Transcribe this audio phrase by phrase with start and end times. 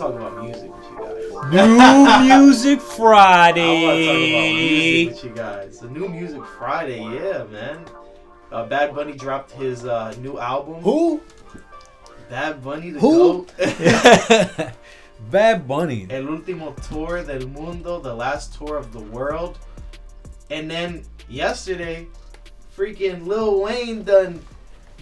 [0.00, 1.52] want to talk about music with you guys.
[1.52, 5.02] New Music I want to talk about Friday.
[5.02, 5.78] music with you guys.
[5.80, 7.84] The new music Friday, yeah, man.
[8.50, 10.82] Uh, Bad Bunny dropped his uh, new album.
[10.82, 11.20] Who?
[12.28, 13.46] Bad Bunny, the Who?
[13.58, 13.58] GOAT.
[15.30, 16.06] Bad Bunny.
[16.10, 19.58] El último tour del mundo, the last tour of the world.
[20.50, 22.08] And then yesterday,
[22.76, 24.40] freaking Lil Wayne done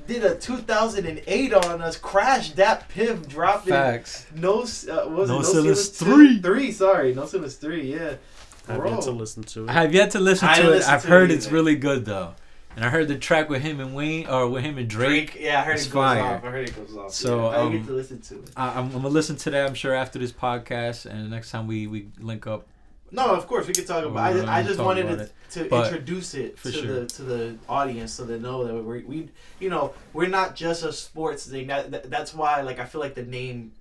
[0.06, 1.96] did a 2008 on us.
[1.96, 3.72] Crash that piv dropping.
[3.72, 4.26] Facts.
[4.34, 5.44] No, s- uh, was No it?
[5.44, 6.04] Ceilings two?
[6.04, 6.40] three.
[6.40, 7.14] Three, sorry.
[7.14, 8.14] No Ceilings 3, yeah.
[8.68, 9.70] I've yet to listen to it.
[9.70, 10.76] I have yet to listen I to didn't it.
[10.76, 12.34] listen I've to heard it it's really good though,
[12.76, 15.36] and I heard the track with him and Wayne, or with him and Drake.
[15.40, 16.22] Yeah, I heard It's it goes fire.
[16.36, 16.44] off.
[16.44, 17.12] I heard it goes off.
[17.12, 17.48] So, yeah.
[17.48, 18.50] I didn't um, get to listen to it.
[18.56, 19.66] I, I'm, I'm gonna listen to that.
[19.66, 22.66] I'm sure after this podcast, and next time we we link up.
[23.12, 24.18] No, of course we could talk about.
[24.18, 25.30] I, We're I just wanted to,
[25.62, 27.00] to But- introduce it to sure.
[27.00, 29.28] the to the audience so they know that we we
[29.58, 31.66] you know we're not just a sports thing.
[31.66, 33.72] That, that that's why like I feel like the name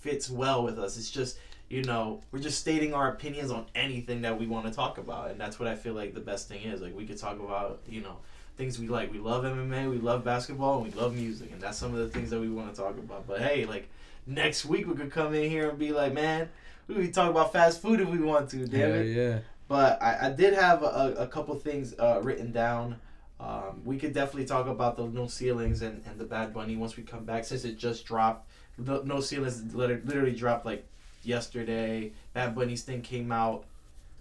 [0.00, 0.96] fits well with us.
[0.96, 1.38] It's just
[1.68, 5.30] you know we're just stating our opinions on anything that we want to talk about,
[5.30, 6.80] and that's what I feel like the best thing is.
[6.80, 8.16] Like we could talk about you know
[8.56, 9.12] things we like.
[9.12, 12.08] We love MMA, we love basketball, and we love music, and that's some of the
[12.08, 13.26] things that we want to talk about.
[13.26, 13.88] But hey, like
[14.28, 16.48] next week we could come in here and be like, man,
[16.88, 18.66] we could talk about fast food if we want to.
[18.66, 19.06] Damn yeah, it.
[19.16, 19.38] yeah.
[19.68, 22.96] But I, I did have a, a couple things uh, written down.
[23.38, 26.96] Um, we could definitely talk about the No Ceilings and, and the Bad Bunny once
[26.96, 28.48] we come back since it just dropped.
[28.78, 30.86] The No Ceilings literally, literally dropped like
[31.22, 32.12] yesterday.
[32.32, 33.64] Bad Bunny's thing came out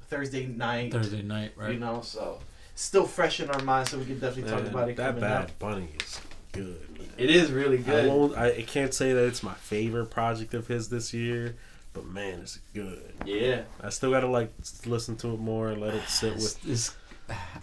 [0.10, 0.92] Thursday night.
[0.92, 1.74] Thursday night, right?
[1.74, 2.40] You know, so
[2.74, 5.42] still fresh in our minds, so we could definitely talk about it that coming Bad
[5.44, 5.60] up.
[5.60, 6.22] Bunny is
[6.52, 6.98] good.
[6.98, 7.08] man.
[7.18, 8.10] It is really I, good.
[8.10, 11.56] won't, I, I can't say that it's my favorite project of his this year,
[11.96, 13.14] but man, it's good.
[13.26, 13.64] Yeah.
[13.82, 14.54] I still gotta like
[14.86, 16.70] listen to it more and let it sit It's, with.
[16.72, 16.96] it's,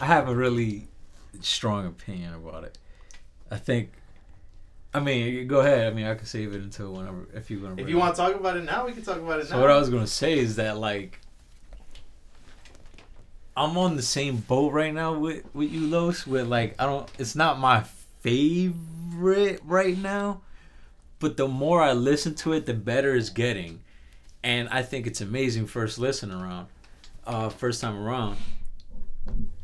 [0.01, 0.89] I have a really
[1.41, 2.77] strong opinion about it.
[3.51, 3.93] I think.
[4.95, 5.91] I mean, go ahead.
[5.91, 7.79] I mean, I can save it until whenever if you want.
[7.81, 9.61] If you want to talk about it now, we can talk about it So now.
[9.61, 11.19] what I was gonna say is that like
[13.57, 16.27] I'm on the same boat right now with with you, Los.
[16.27, 17.85] With like I don't, it's not my
[18.21, 20.43] favorite right now,
[21.19, 23.81] but the more I listen to it, the better it's getting,
[24.43, 26.69] and I think it's amazing first listen around,
[27.27, 28.37] uh, first time around.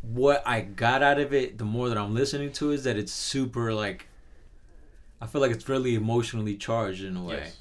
[0.03, 3.12] What I got out of it, the more that I'm listening to, is that it's
[3.12, 4.06] super like.
[5.21, 7.41] I feel like it's really emotionally charged in a way.
[7.43, 7.56] Yes.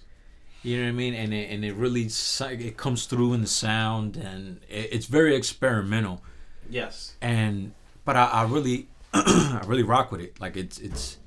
[0.61, 1.13] You know what I mean?
[1.15, 5.35] And it, and it really it comes through in the sound, and it, it's very
[5.35, 6.21] experimental.
[6.69, 7.15] Yes.
[7.21, 7.73] And
[8.05, 10.39] but I, I really I really rock with it.
[10.39, 11.17] Like it's it's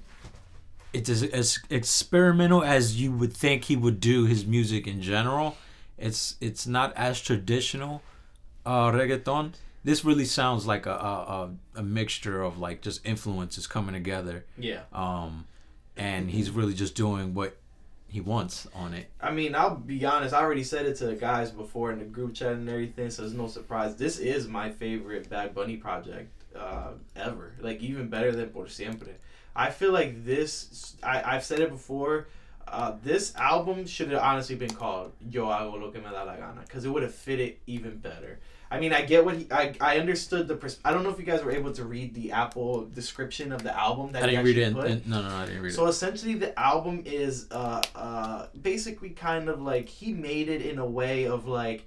[0.92, 5.56] it's as, as experimental as you would think he would do his music in general.
[6.00, 8.02] It's it's not as traditional
[8.64, 9.52] uh, reggaeton.
[9.84, 14.44] This really sounds like a, a a mixture of like just influences coming together.
[14.58, 14.82] Yeah.
[14.92, 15.46] Um,
[15.96, 17.56] and he's really just doing what
[18.08, 19.08] he wants on it.
[19.20, 20.34] I mean, I'll be honest.
[20.34, 23.24] I already said it to the guys before in the group chat and everything, so
[23.24, 23.96] it's no surprise.
[23.96, 27.54] This is my favorite Bad Bunny project uh, ever.
[27.60, 29.14] Like even better than Por Siempre.
[29.54, 30.96] I feel like this.
[31.02, 32.28] I I've said it before.
[32.70, 36.36] Uh, this album should have honestly been called Yo Hago Lo Que Me Da La
[36.36, 38.38] Gana because it would have fit it even better.
[38.72, 39.48] I mean, I get what he.
[39.50, 40.54] I, I understood the.
[40.54, 43.64] Pers- I don't know if you guys were able to read the Apple description of
[43.64, 44.62] the album that I didn't read it.
[44.62, 44.86] In, put.
[44.86, 45.86] in, no, no, no, I didn't read So it.
[45.86, 50.78] So essentially, the album is uh, uh, basically kind of like he made it in
[50.78, 51.84] a way of like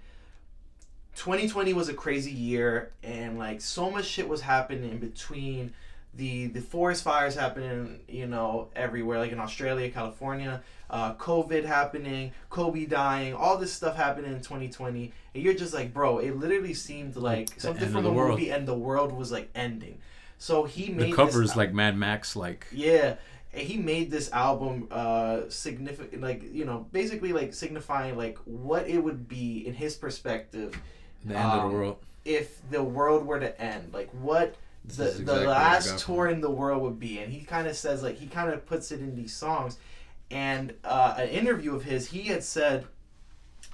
[1.16, 5.74] 2020 was a crazy year, and like so much shit was happening in between
[6.16, 12.32] the the forest fires happening, you know, everywhere, like in Australia, California, uh, COVID happening,
[12.50, 16.74] Kobe dying, all this stuff happening in 2020, and you're just like, bro, it literally
[16.74, 18.32] seemed like the something from of the world.
[18.40, 19.98] movie, and the world was like ending.
[20.38, 23.16] So he made The cover this like Mad Max, like yeah,
[23.52, 29.00] he made this album uh significant, like you know, basically like signifying like what it
[29.00, 30.80] would be in his perspective
[31.26, 31.98] the end of Um, the world.
[32.26, 33.94] if the world were to end.
[33.94, 34.56] Like what
[34.86, 37.76] the the exactly I last tour in the world would be, and he kind of
[37.76, 39.78] says like he kind of puts it in these songs.
[40.32, 42.86] And uh, an interview of his, he had said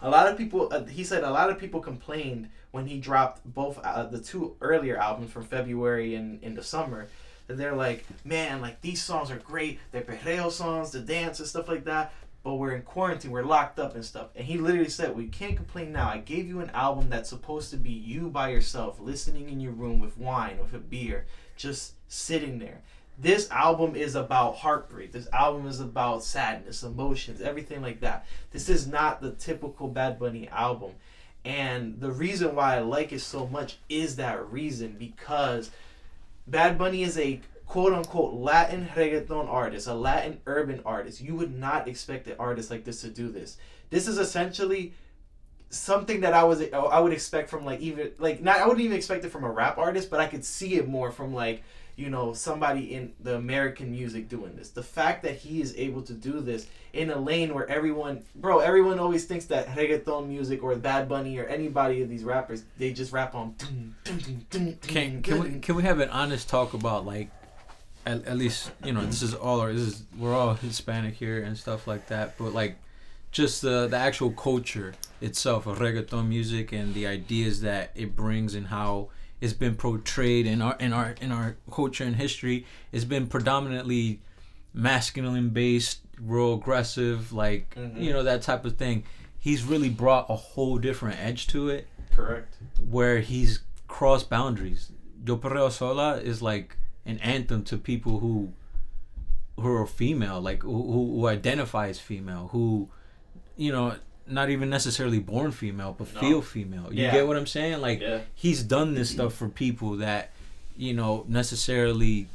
[0.02, 0.70] a lot of people.
[0.72, 4.56] Uh, he said a lot of people complained when he dropped both uh, the two
[4.62, 7.08] earlier albums from February and in the summer.
[7.48, 9.80] That they're like, man, like these songs are great.
[9.92, 12.14] They're perreo songs, the dance and stuff like that.
[12.42, 14.30] But we're in quarantine, we're locked up and stuff.
[14.36, 16.10] And he literally said, "We can't complain now.
[16.10, 19.74] I gave you an album that's supposed to be you by yourself, listening in your
[19.74, 21.26] room with wine, with a beer,
[21.58, 22.82] just sitting there."
[23.22, 25.12] This album is about heartbreak.
[25.12, 28.26] This album is about sadness, emotions, everything like that.
[28.52, 30.92] This is not the typical Bad Bunny album.
[31.44, 35.72] And the reason why I like it so much is that reason because
[36.48, 41.58] Bad Bunny is a quote unquote Latin reggaeton artist, a Latin urban artist, you would
[41.58, 43.58] not expect an artist like this to do this.
[43.92, 44.94] This is essentially
[45.70, 48.98] something that I was I would expect from like even like not I wouldn't even
[48.98, 51.62] expect it from a rap artist, but I could see it more from like
[51.96, 54.72] you know somebody in the American music doing this.
[54.72, 58.60] The fact that he is able to do this in a lane where everyone, bro,
[58.60, 62.94] everyone always thinks that reggaeton music or Bad Bunny or anybody of these rappers, they
[62.94, 63.54] just rap on.
[64.50, 67.30] Can can we can we have an honest talk about like
[68.10, 71.42] at, at least you know this is all our this is we're all Hispanic here
[71.44, 72.78] and stuff like that, but like
[73.32, 78.56] just the the actual culture itself of reggaeton music and the ideas that it brings
[78.56, 79.10] and how
[79.42, 82.66] it's been portrayed in our in our in our culture and history.
[82.92, 84.20] It's been predominantly
[84.74, 88.02] masculine based, real aggressive, like Mhm.
[88.02, 89.04] you know that type of thing.
[89.40, 92.56] He's really brought a whole different edge to it, Correct.
[92.90, 94.92] where he's crossed boundaries.
[95.26, 98.52] Yo Perreo Sola is like an anthem to people who
[99.58, 100.70] who are female, like who,
[101.18, 102.88] who identify as female, who
[103.58, 103.96] you know
[104.28, 106.20] not even necessarily born female, but No.
[106.20, 106.94] feel female.
[106.94, 107.12] You Yeah.
[107.12, 107.82] get what I'm saying?
[107.82, 108.20] Like Yeah.
[108.36, 110.32] he's done this stuff for people that
[110.78, 112.28] you know necessarily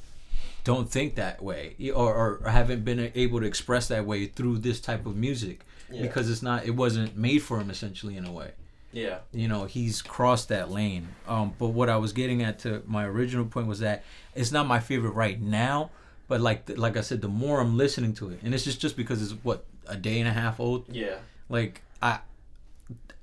[0.65, 4.81] don't think that way or, or haven't been able to express that way through this
[4.81, 5.61] type of music
[5.91, 6.03] Yeah.
[6.03, 8.51] because it's not it wasn't made for him essentially in a way
[8.93, 9.19] Yeah.
[9.33, 13.05] you know he's crossed that lane um but what i was getting at to my
[13.05, 15.91] original point was that it's not my favorite right now
[16.29, 18.97] but like like i said the more i'm listening to it and it's just just
[18.97, 21.17] because it's what a day and a half old Yeah.
[21.49, 22.21] like i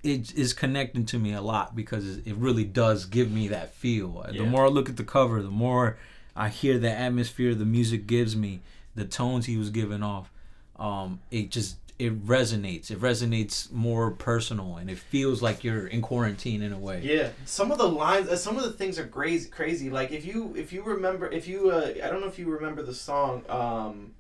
[0.04, 4.26] it is connecting to me a lot because it really does give me that feel
[4.32, 4.40] Yeah.
[4.44, 5.98] the more i look at the cover the more
[6.36, 8.62] i hear the atmosphere the music gives me
[8.96, 10.32] the tones he was giving off
[10.78, 16.02] um it just it resonates it resonates more personal and it feels like you're in
[16.02, 19.08] quarantine in a way Yeah, some of the lines, uh, some of the things are
[19.08, 19.50] crazy.
[19.50, 19.90] Crazy.
[19.90, 22.82] Like if you if you remember, if you uh, I don't know if you remember
[22.82, 23.44] the song.
[23.50, 24.14] Um,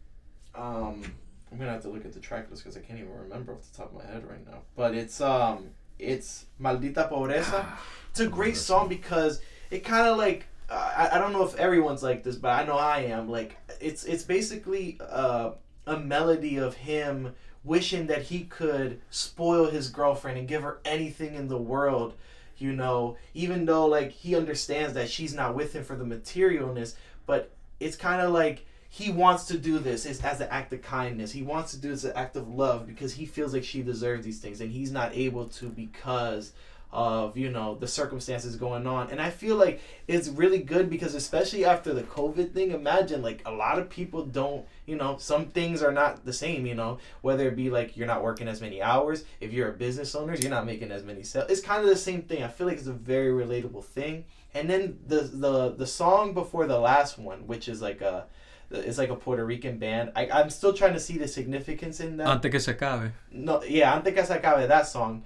[0.54, 1.04] um,
[1.52, 3.70] I'm gonna have to look at the track list because I can't even remember off
[3.70, 4.60] the top of my head right now.
[4.76, 7.66] But it's um, it's Maldita Pobreza.
[8.12, 11.56] It's a great song because it kind of like uh, I, I don't know if
[11.56, 13.30] everyone's like this, but I know I am.
[13.30, 15.52] Like it's it's basically uh,
[15.88, 21.36] a melody of him wishing that he could spoil his girlfriend and give her anything
[21.36, 22.14] in the world
[22.58, 26.96] you know even though like he understands that she's not with him for the materialness
[27.26, 30.82] but it's kind of like he wants to do this as, as an act of
[30.82, 31.32] kindness.
[31.32, 33.82] He wants to do this as an act of love because he feels like she
[33.82, 36.52] deserves these things and he's not able to because
[36.94, 41.16] of you know the circumstances going on and i feel like it's really good because
[41.16, 45.46] especially after the covid thing imagine like a lot of people don't you know some
[45.46, 48.60] things are not the same you know whether it be like you're not working as
[48.60, 51.82] many hours if you're a business owner you're not making as many sales it's kind
[51.82, 55.22] of the same thing i feel like it's a very relatable thing and then the
[55.22, 58.26] the the song before the last one which is like a
[58.74, 60.12] it's like a Puerto Rican band.
[60.16, 62.28] I, I'm still trying to see the significance in that.
[62.28, 63.12] Ante que se acabe.
[63.32, 65.24] No, yeah, Ante que se acabe, that song.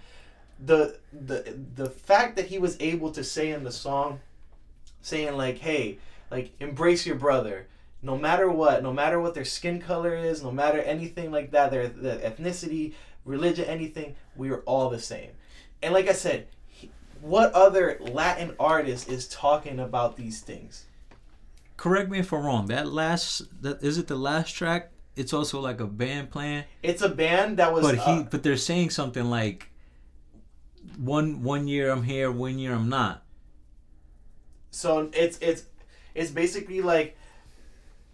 [0.64, 4.20] The the the fact that he was able to say in the song,
[5.02, 5.98] saying like, "Hey,
[6.32, 7.68] like embrace your brother,
[8.02, 11.72] no matter what, no matter what their skin color is, no matter anything like that,
[11.72, 12.94] their the ethnicity,
[13.26, 15.32] religion, anything, we are all the same."
[15.84, 16.90] And like I said, he,
[17.22, 20.86] what other Latin artist is talking about these things?
[21.78, 22.68] Correct me if I'm wrong.
[22.68, 24.08] That last, that is it.
[24.08, 24.92] The last track.
[25.16, 27.84] It's also like a band playing, It's a band that was.
[27.86, 29.70] but he, uh, but they're saying something like,
[30.98, 33.24] one one year I'm here, one year I'm not.
[34.72, 35.64] So it's it's
[36.14, 37.18] it's basically like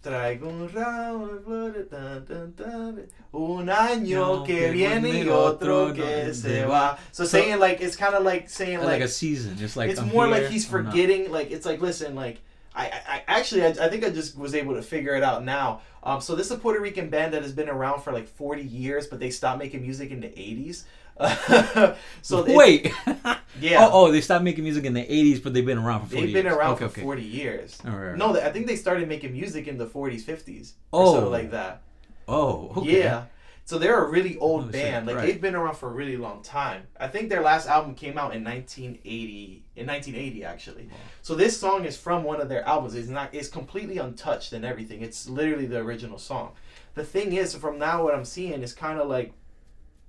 [0.02, 5.92] Traigo un ramo de flores, tan, tan, tan, un año No, que viene y otro
[5.94, 6.98] que no se va.
[7.12, 9.56] So, So- saying like it's kind of like saying like, like, a season.
[9.60, 11.30] It's like it's I'm more like he's forgetting.
[11.30, 12.40] Like it's like listen, like
[12.74, 15.82] I, I, actually I, I think I just was able to figure it out now.
[16.02, 18.62] Um, so this is a Puerto Rican band that has been around for like forty
[18.64, 20.84] years, but they stopped making music in the eighties.
[22.22, 22.92] so Wait.
[23.60, 23.86] yeah.
[23.86, 26.20] Oh, oh, they stopped making music in the '80s, but they've been around for 40
[26.26, 26.56] They've been years.
[26.56, 27.02] around okay, for okay.
[27.02, 27.78] 40 years.
[27.86, 30.72] All right, No, I think they started making music in the 40s, 50s.
[30.92, 31.00] Oh.
[31.00, 31.82] Or something like that.
[32.28, 33.02] Oh, okay.
[33.02, 33.24] Yeah.
[33.64, 35.06] So they're a really oh, old Oh, shit, band.
[35.06, 35.26] Like right.
[35.26, 36.82] they've been around for a really long time.
[36.98, 39.64] I think their last album came out in 1980.
[39.76, 40.88] In 1980, actually.
[41.22, 42.94] So this song is from one of their albums.
[42.94, 43.30] It's not.
[43.32, 45.00] It's completely untouched and everything.
[45.02, 46.52] It's literally the original song.
[46.94, 49.32] The thing is, from now what I'm seeing is kind of like,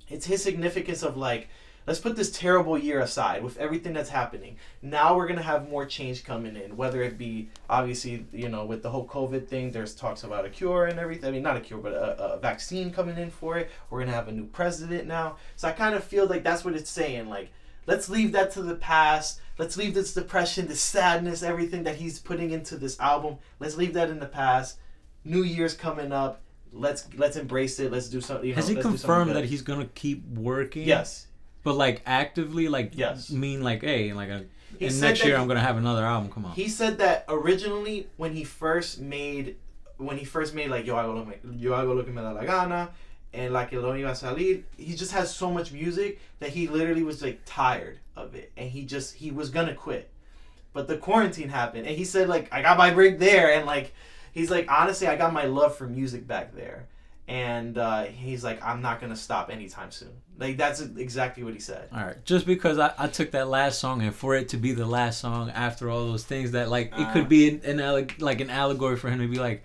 [0.10, 1.50] it's his significance of like,
[1.86, 4.58] let's put this terrible year aside with everything that's happening.
[4.82, 8.84] Now we're gonna have more change coming in, whether it be obviously you know with
[8.84, 9.72] the whole COVID thing.
[9.72, 11.30] There's talks about a cure and everything.
[11.30, 13.70] I mean, not a cure, but a, a vaccine coming in for it.
[13.90, 15.38] We're gonna have a new president now.
[15.56, 17.30] So I kind of feel like that's what it's saying.
[17.30, 17.52] Like,
[17.86, 19.40] let's leave that to the past.
[19.58, 23.38] Let's leave this depression, this sadness, everything that he's putting into this album.
[23.60, 24.80] Let's leave that in the past.
[25.24, 26.42] New Year's coming up.
[26.74, 27.92] Let's let's embrace it.
[27.92, 28.46] Let's do something.
[28.48, 30.88] You know, Has he confirmed that he's gonna keep working?
[30.88, 31.28] Yes.
[31.64, 33.30] But like actively, like Yes.
[33.30, 34.46] mean like, hey, like a,
[34.80, 36.56] He and next year he- I'm gonna have another album come out.
[36.56, 39.56] He said that originally when he first made
[39.98, 42.32] when he first made like Yo hago lo, me- Yo hago lo que me da
[42.32, 42.90] la gana
[43.34, 47.04] and like El iba a salir, he just has so much music that he literally
[47.04, 50.10] was like tired of it and he just he was gonna quit.
[50.74, 53.94] But the quarantine happened and he said like I got my break there and like
[54.34, 56.88] he's like honestly I got my love for music back there.
[57.26, 60.10] And uh, he's like, I'm not gonna stop anytime soon.
[60.38, 61.88] Like that's exactly what he said.
[61.94, 64.74] All right, just because I, I took that last song and for it to be
[64.74, 67.14] the last song after all those things that like it Uh.
[67.14, 69.64] could be an, an alleg- like an allegory for him to be like,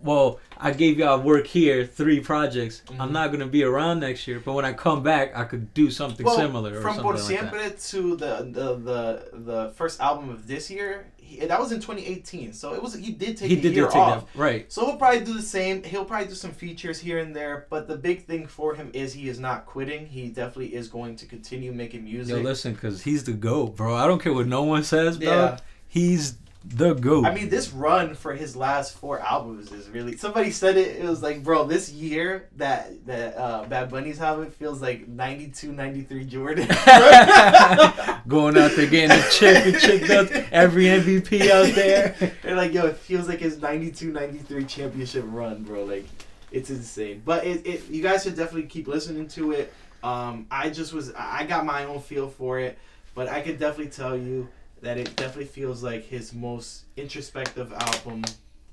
[0.00, 2.82] well, I gave y'all work here, three projects.
[3.00, 3.12] I'm Mhm.
[3.12, 6.24] not gonna be around next year, but when I come back, I could do something
[6.26, 7.26] Well, similar or from something Por like that.
[7.26, 11.80] Siempre to the, the the the first album of this year, he, that was in
[11.80, 12.52] 2018.
[12.52, 14.32] So it was he did take He a did, year did take off.
[14.32, 14.72] that right.
[14.72, 15.82] So he'll probably do the same.
[15.82, 17.66] He'll probably do some features here and there.
[17.68, 20.06] But the big thing for him is he is not quitting.
[20.06, 22.34] He definitely is going to continue making music.
[22.36, 23.94] Yo, listen, cause he's the goat, bro.
[23.94, 25.28] I don't care what no one says, bro.
[25.28, 25.58] Yeah.
[25.86, 27.24] He's the goat.
[27.24, 30.16] I mean, this run for his last four albums is really.
[30.16, 30.96] Somebody said it.
[30.96, 35.72] It was like, bro, this year that that uh, Bad Bunny's having feels like 92,
[35.72, 36.68] 93 Jordan.
[38.28, 42.14] Going out there getting the championship belts, every MVP out there.
[42.42, 45.84] They're like, yo, it feels like his 92 93 championship run, bro.
[45.84, 46.04] Like,
[46.52, 47.22] it's insane.
[47.24, 49.72] But it, it you guys should definitely keep listening to it.
[50.02, 52.78] Um, I just was, I got my own feel for it,
[53.14, 54.48] but I could definitely tell you
[54.82, 58.24] that it definitely feels like his most introspective album,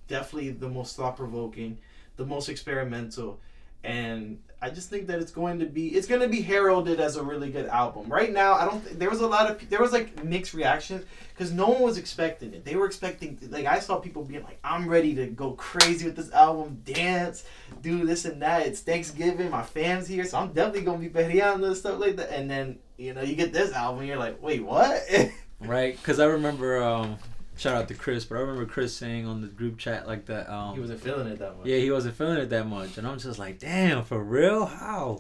[0.09, 1.77] definitely the most thought provoking,
[2.17, 3.39] the most experimental.
[3.83, 7.17] And I just think that it's going to be it's going to be heralded as
[7.17, 8.12] a really good album.
[8.12, 8.84] Right now, I don't.
[8.84, 12.00] Th- there was a lot of there was like mixed reactions because no one was
[12.00, 12.65] expecting it.
[12.65, 16.15] They were expecting like I saw people being like, "I'm ready to go crazy with
[16.15, 17.45] this album, dance,
[17.84, 18.65] do this and that.
[18.65, 22.31] It's Thanksgiving, my fans here, so I'm definitely gonna be perreando and stuff like that."
[22.31, 25.03] And then you know you get this album, you're like, "Wait, what?"
[25.62, 27.17] Right, because I remember, um,
[27.57, 30.51] shout out to Chris, but I remember Chris saying on the group chat like that.
[30.51, 31.65] Um, he wasn't feeling it that much.
[31.67, 34.65] yeah, he wasn't feeling it that much, and I'm just like, damn, for real?
[34.65, 35.19] How?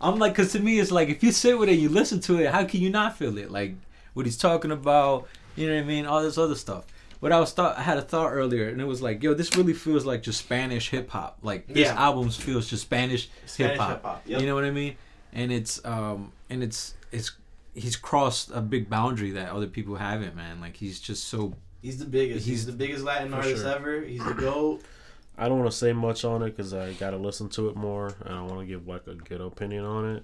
[0.00, 2.38] I'm like, cause to me, it's like if you sit with it, you listen to
[2.40, 3.50] it, how can you not feel it?
[3.50, 3.74] Like
[4.14, 6.06] what he's talking about, you know what I mean?
[6.06, 6.84] All this other stuff.
[7.20, 9.56] But I was thought I had a thought earlier, and it was like, yo, this
[9.56, 11.38] really feels like just Spanish hip hop.
[11.42, 11.94] Like this Yeah.
[11.94, 14.22] album feels just Spanish, Spanish hip hop.
[14.26, 14.40] yep.
[14.40, 14.96] You know what I mean?
[15.32, 17.32] And it's um and it's it's
[17.72, 20.60] he's crossed a big boundary that other people haven't, man.
[20.60, 22.46] Like he's just so He's the biggest.
[22.46, 23.70] He's, He's- the biggest Latin artist sure.
[23.74, 24.00] ever.
[24.00, 24.80] He's the goat.
[25.38, 27.76] I don't want to say much on it because I got to listen to it
[27.76, 30.22] more, and I want to give like a good opinion on it.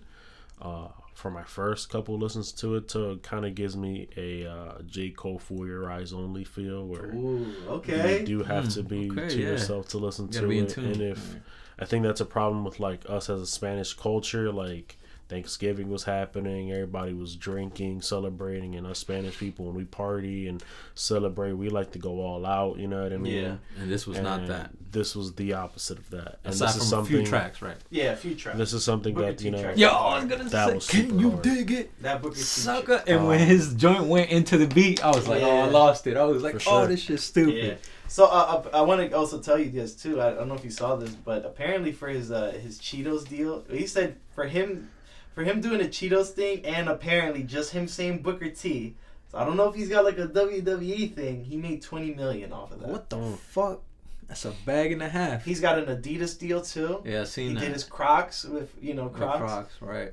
[0.63, 4.81] Uh, for my first couple listens to it, to kind of gives me a uh,
[4.87, 7.45] J Cole for your eyes only feel, where Ooh,
[7.87, 9.49] you do have Mm, to be okay, to yeah.
[9.49, 11.37] yourself to listen gotta to be in it, and if
[11.79, 14.97] I think that's a problem with like us as a Spanish culture, like.
[15.31, 20.63] Thanksgiving was happening, everybody was drinking, celebrating, and us Spanish people when we party and
[20.95, 22.79] celebrate, we like to go all out.
[22.79, 23.43] You know what I mean?
[23.45, 23.55] Yeah.
[23.81, 24.71] and this was not that.
[24.93, 26.41] This was the opposite of that.
[26.45, 27.31] And Aside this is from a few something.
[27.31, 27.77] tracks, right?
[27.91, 28.59] Yeah, a few tracks.
[28.59, 29.63] This is something Booker that T you know.
[29.63, 29.79] track.
[29.79, 31.43] Yo, I was gonna That say, was can you hard.
[31.43, 33.03] dig it, that book is sucker?
[33.07, 33.45] And when Oh.
[33.45, 36.17] his joint went into the beat, I was like, oh, I lost it.
[36.17, 37.55] I was like, For oh, this shit's stupid.
[37.65, 37.75] Yeah.
[38.09, 40.21] So uh, uh, I want to also tell you this too.
[40.21, 43.63] I don't know if you saw this, but apparently for his uh, his Cheetos deal,
[43.71, 44.91] he said for him
[45.35, 48.97] for him doing a Cheetos thing, and apparently just him saying Booker T.
[49.31, 51.45] So I don't know if he's got like a WWE thing.
[51.45, 52.89] He made twenty million off of that.
[52.89, 53.83] What the fuck?
[54.27, 55.45] That's a bag and a half.
[55.45, 57.03] He's got an Adidas deal too.
[57.05, 57.61] yeah, I He seen that.
[57.61, 59.39] did his Crocs with you know The Crocs.
[59.39, 60.13] Crocs, right?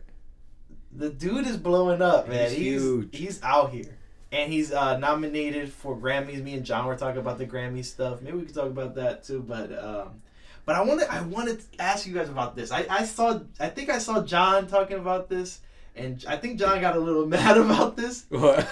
[0.91, 2.49] The dude is blowing up, man.
[2.49, 3.09] He's He's huge.
[3.17, 3.95] He's out here,
[4.31, 6.41] and he's uh, nominated for Grammys.
[6.43, 8.21] Me and John were talking about the Grammy stuff.
[8.21, 9.41] Maybe we could talk about that too.
[9.47, 10.21] But um,
[10.67, 12.73] but I wanted I wanted to ask you guys about this.
[12.73, 15.61] I, I saw I think I saw John talking about this,
[15.95, 18.25] and I think John got a little mad about this.
[18.27, 18.67] What?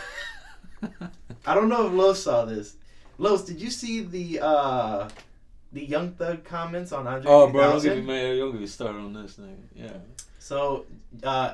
[1.45, 2.75] I don't know if Los saw this.
[3.17, 5.09] Los, did you see the uh,
[5.71, 7.31] the Young Thug comments on Andre?
[7.31, 7.89] oh, bro, don't 3000?
[7.89, 8.37] get me mad.
[8.39, 9.69] Don't get me started on this thing.
[9.73, 9.93] Yeah.
[10.37, 10.85] So,
[11.23, 11.53] uh,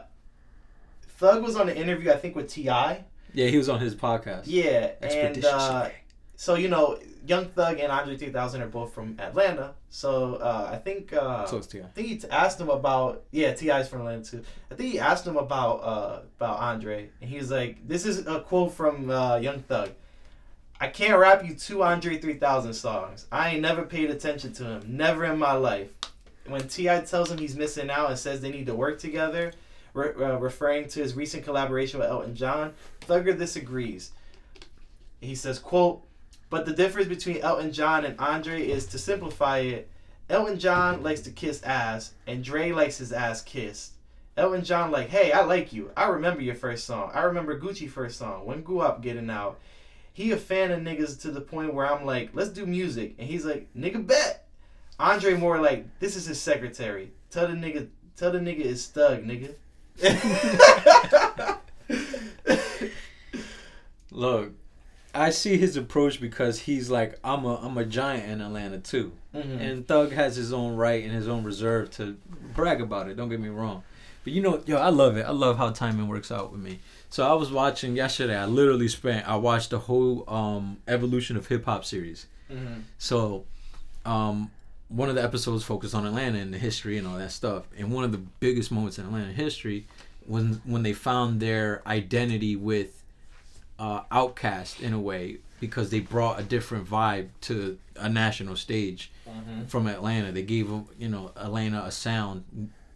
[1.20, 2.64] Thug was on an interview, I think, with Ti.
[2.64, 4.44] Yeah, he was on his podcast.
[4.46, 5.90] Yeah, and uh,
[6.36, 9.74] so you know, Young Thug and Andre 3000 are both from Atlanta.
[9.90, 11.84] So uh, I think uh, So it's T.I.
[11.84, 14.44] I think he t- asked him about yeah, T.I.'s from Atlanta too.
[14.72, 18.26] I think he asked him about uh, about Andre, and he was like, "This is
[18.26, 19.92] a quote from uh, Young Thug."
[20.80, 23.28] I can't rap you two Andre 3000 songs.
[23.32, 24.84] I ain't never paid attention to him.
[24.88, 25.92] Never in my life.
[26.48, 27.02] When T.I.
[27.02, 29.54] tells him he's missing out and says they need to work together,
[29.94, 32.74] re- uh, referring to his recent collaboration with Elton John.
[33.02, 34.12] Thugger disagrees.
[35.20, 36.02] He says, "quote
[36.52, 39.90] But the difference between Elton John and Andre is to simplify it.
[40.30, 43.94] Elton John likes to kiss ass, and Dre likes his ass kissed.
[44.36, 45.92] Elton John like, hey, I like you.
[45.96, 47.10] I remember your first song.
[47.14, 48.46] I remember Gucci first song.
[48.46, 49.62] When grew up getting out.
[50.12, 53.30] He a fan of niggas to the point where I'm like, let's do music, and
[53.30, 54.46] he's like, nigga bet.
[55.00, 57.14] Andre more like, this is his secretary.
[57.30, 59.56] Tell the nigga, tell the nigga is thug, nigga.
[64.12, 64.52] Look,
[65.14, 69.12] I see his approach because he's like, I'm a I'm a giant in Atlanta too,
[69.36, 69.60] Mhm.
[69.60, 72.18] and Thug has his own right and his own reserve to
[72.56, 73.16] brag about it.
[73.18, 73.84] Don't get me wrong,
[74.24, 75.26] but you know, yo, I love it.
[75.26, 76.80] I love how timing works out with me.
[77.10, 78.38] So I was watching yesterday.
[78.38, 79.28] I literally spent.
[79.28, 82.28] I watched the whole um, evolution of hip hop series.
[82.50, 82.84] Mhm.
[82.98, 83.44] So,
[84.06, 84.52] um,
[84.88, 87.64] one of the episodes focused on Atlanta and the history and all that stuff.
[87.78, 89.88] And one of the biggest moments in Atlanta history
[90.26, 93.01] when when they found their identity with
[93.86, 99.12] uh, OutKast in a way because they brought a different vibe to a national stage
[99.28, 99.68] Mhm.
[99.68, 100.32] from Atlanta.
[100.32, 100.68] They gave
[101.00, 102.38] you know Atlanta a sound,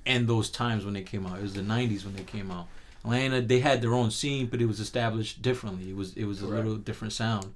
[0.05, 2.67] and those times when they came out, it was the '90s when they came out.
[3.03, 5.89] Atlanta, they had their own scene, but it was established differently.
[5.89, 7.47] It was it was a little different sound.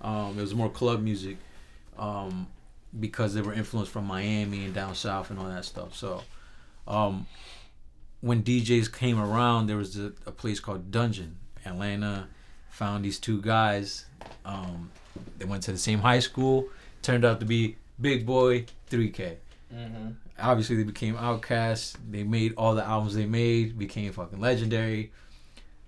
[0.00, 1.36] Um, it was more club music,
[1.98, 2.46] um,
[3.06, 5.96] because they were influenced from Miami and down south and all that stuff.
[5.96, 6.22] So,
[6.86, 7.26] um,
[8.20, 11.36] when DJs came around, there was a, a place called Dungeon.
[11.64, 12.28] Atlanta
[12.78, 14.06] found these two guys.
[14.44, 14.90] Um,
[15.38, 16.68] they went to the same high school.
[17.02, 19.38] Turned out to be Big Boi 3K.
[19.74, 20.14] Mhm.
[20.38, 21.96] Obviously, they became outcasts.
[22.08, 25.10] They made all the albums they made, became fucking legendary.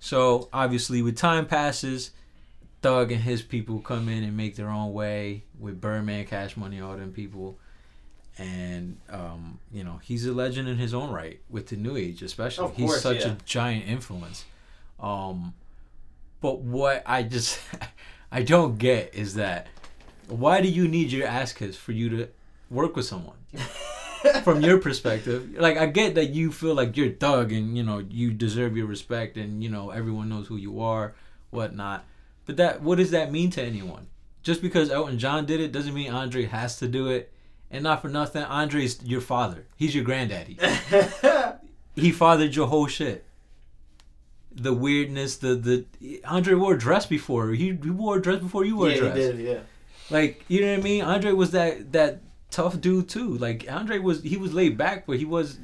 [0.01, 2.11] So, obviously, with time passes,
[2.83, 6.81] Thug and his people come in and make their own way with Birdman, Cash Money,
[6.81, 7.59] all them people.
[8.37, 12.23] And, um, you know, he's a legend in his own right with the new age,
[12.23, 12.65] especially.
[12.65, 13.33] Of he's such yeah.
[13.33, 14.45] a giant influence.
[14.99, 15.55] Um,
[16.41, 17.61] but what I just,
[18.33, 19.67] I don't get is that
[20.29, 22.29] why do you need your ass kissed for you to
[22.71, 23.37] work with someone?
[24.45, 28.05] from your perspective like i get that you feel like you're thug and you know
[28.11, 31.15] you deserve your respect and you know everyone knows who you are
[31.51, 32.05] whatnot.
[32.47, 34.09] But that what does that mean to anyone?
[34.43, 37.33] Just because elton john did it doesn't mean andre has to do it.
[37.73, 39.67] And not for nothing andre's your father.
[39.77, 40.59] He's your granddaddy.
[41.97, 43.27] He fathered your whole shit
[44.53, 48.65] the weirdness the the andre wore a dress before he, he wore a dress before
[48.65, 49.39] you wore yeah, a he dress did.
[49.39, 49.61] Yeah.
[50.11, 51.03] like you know what I mean?
[51.03, 53.39] Andre was that that tough dude too.
[53.39, 55.59] Like Andre was he was laid back, but he was.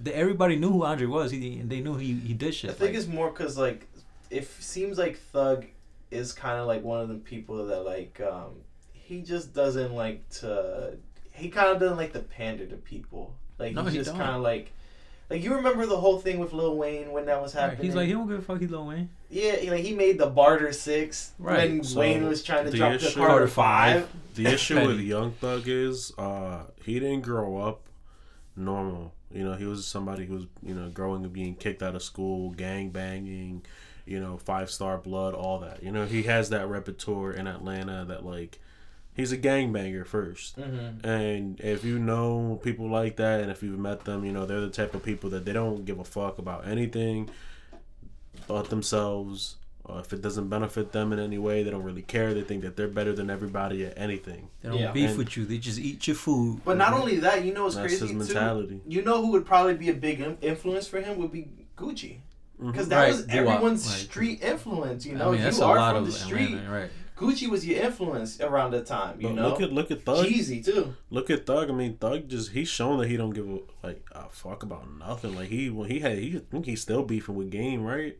[0.00, 1.32] The, everybody knew who Andre was.
[1.32, 2.70] He and they knew he he did shit.
[2.70, 3.88] I think like- it's more because like
[4.30, 5.66] it seems like Thug
[6.10, 8.52] is kind of like one of the people that like um
[8.92, 10.96] he just doesn't like to
[11.32, 13.34] he kind of doesn't like to pander to people.
[13.58, 14.72] Like No, he's he just kind of like
[15.30, 17.84] like you remember the whole thing with Lil Wayne when that was Right, happening.
[17.84, 18.60] he's like he don't give a fuck.
[18.60, 19.10] He Lil Wayne.
[19.30, 21.70] yeah, he- like he made the barter six Right.
[21.70, 24.00] when So, Wayne was trying to the drop the issue- Carter Carter five.
[24.02, 24.10] five.
[24.36, 27.80] The issue with Young Thug is uh, he didn't grow up
[28.56, 29.12] normal.
[29.32, 32.02] You know, he was somebody who was you know growing and being kicked out of
[32.02, 33.62] school, gang banging,
[34.06, 35.82] you know, five star blood, all that.
[35.82, 38.58] You know, he has that repertoire in Atlanta that like
[39.18, 41.06] he's a gangbanger 1st Mm-hmm.
[41.06, 44.60] And if you know people like that, and if you've met them, you know they're
[44.62, 47.28] the type of people that they don't give a fuck about anything
[48.46, 49.56] but themselves.
[49.90, 52.34] Uh, if it doesn't benefit them in any way, they don't really care.
[52.34, 54.50] They think that they're better than everybody at anything.
[54.60, 54.92] They don't Yeah.
[54.92, 55.46] beef And- with you.
[55.46, 56.60] They just eat your food.
[56.62, 58.34] But not only that, you know what's That's crazy his too.
[58.34, 58.82] mentality.
[58.86, 62.18] You know who would probably be a big influence for him would be Gucci.
[62.60, 62.88] Because Mhm.
[62.90, 65.28] that Right, was everyone's like- street influence, you know.
[65.28, 66.90] I mean, if that's you a are lot from of the street, Atlanta, right?
[67.18, 69.48] Gucci was your influence around the time, you But know.
[69.48, 70.24] look at look at Thug.
[70.26, 70.94] Jeezy too.
[71.10, 71.68] Look at Thug.
[71.68, 74.88] I mean, Thug just he's shown that he don't give a like a fuck about
[74.98, 75.34] nothing.
[75.34, 78.16] Like he when he had he I think he's still beefing with Game, right?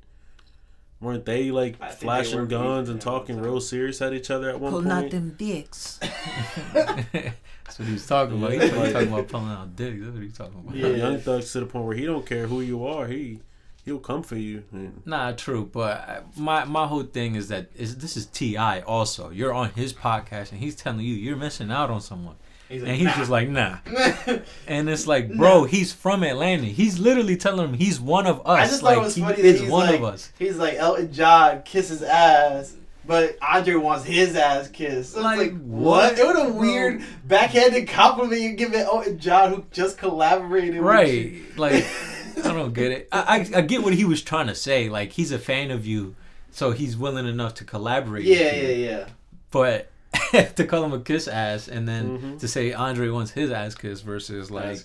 [1.00, 4.48] Weren't they like I think they flashing guns and talking real serious at each other
[4.50, 4.84] at one point?
[4.86, 6.00] Pulling out them dicks.
[6.72, 8.52] That's what he was talking about.
[8.52, 10.00] He was talking about pulling out dicks.
[10.00, 10.74] That's what he's talking about.
[10.74, 10.88] Yeah.
[10.88, 13.06] Young Thug's to the point where he don't care who you are.
[13.06, 13.40] He
[13.88, 14.64] he'll come for you.
[14.72, 18.80] And Nah, true, but my my whole thing is that is this is T.I.
[18.82, 19.30] also.
[19.30, 22.36] You're on his podcast and he's telling you you're missing out on someone,
[22.68, 23.78] He's and he's "Nah." just like nah.
[24.66, 26.64] And it's like, bro, he's from Atlanta.
[26.66, 28.46] He's literally telling him he's one of us.
[28.46, 30.32] I just like thought it was he funny that is he's one like, of us.
[30.38, 32.74] he's like Elton John kisses ass,
[33.06, 35.12] but Andre wants his ass kissed.
[35.14, 36.12] So Like, it's like what?
[36.12, 36.60] what, It was a bro?
[36.60, 40.74] weird backhanded compliment you give it Elton John, who just collaborated.
[40.76, 41.08] with Right?
[41.14, 41.44] you.
[41.56, 41.86] Like
[42.44, 43.08] I don't get it.
[43.12, 44.88] I, I I get what he was trying to say.
[44.88, 46.14] Like he's a fan of you,
[46.50, 48.24] so he's willing enough to collaborate.
[48.24, 48.68] yeah, with you.
[48.84, 49.06] yeah, yeah.
[49.50, 49.90] But
[50.56, 52.38] to call him a kiss ass and then Mhm.
[52.40, 54.82] to say Andre wants his ass kissed versus like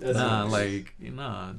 [0.00, 0.84] nah, crazy.
[1.00, 1.52] like nah.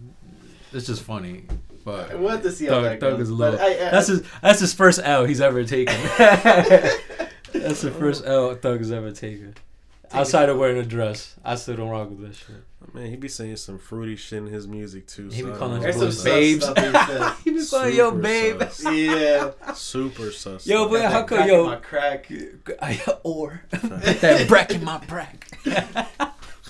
[0.74, 1.44] it's just funny.
[1.86, 3.60] But We'll have to see how Thug, that Thug goes, is a little.
[3.60, 4.24] I- I- that's his.
[4.42, 5.96] That's his first L he's ever taken.
[6.18, 9.56] that's the first L Thug has ever taken.
[10.12, 12.64] Outside of wearing a dress, I still don't rock with that shit.
[12.94, 15.30] Man, he be saying some fruity shit in his music too.
[15.30, 16.94] He be so I calling don't his know There's some about boys sus babes.
[16.96, 17.34] stuff he says.
[17.44, 18.62] he be calling yo Super babe.
[18.72, 18.94] sus.
[18.94, 19.74] Yeah.
[19.74, 20.68] Super sus.
[20.68, 20.92] Yo, stuff.
[20.92, 22.32] but how come crack yo- my crack.
[22.82, 25.48] I, or that brack in my brack.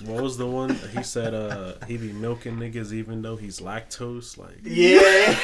[0.04, 1.34] What was the one he said?
[1.34, 4.38] Uh, he be milking niggas even though he's lactose.
[4.38, 5.34] Like Yeah.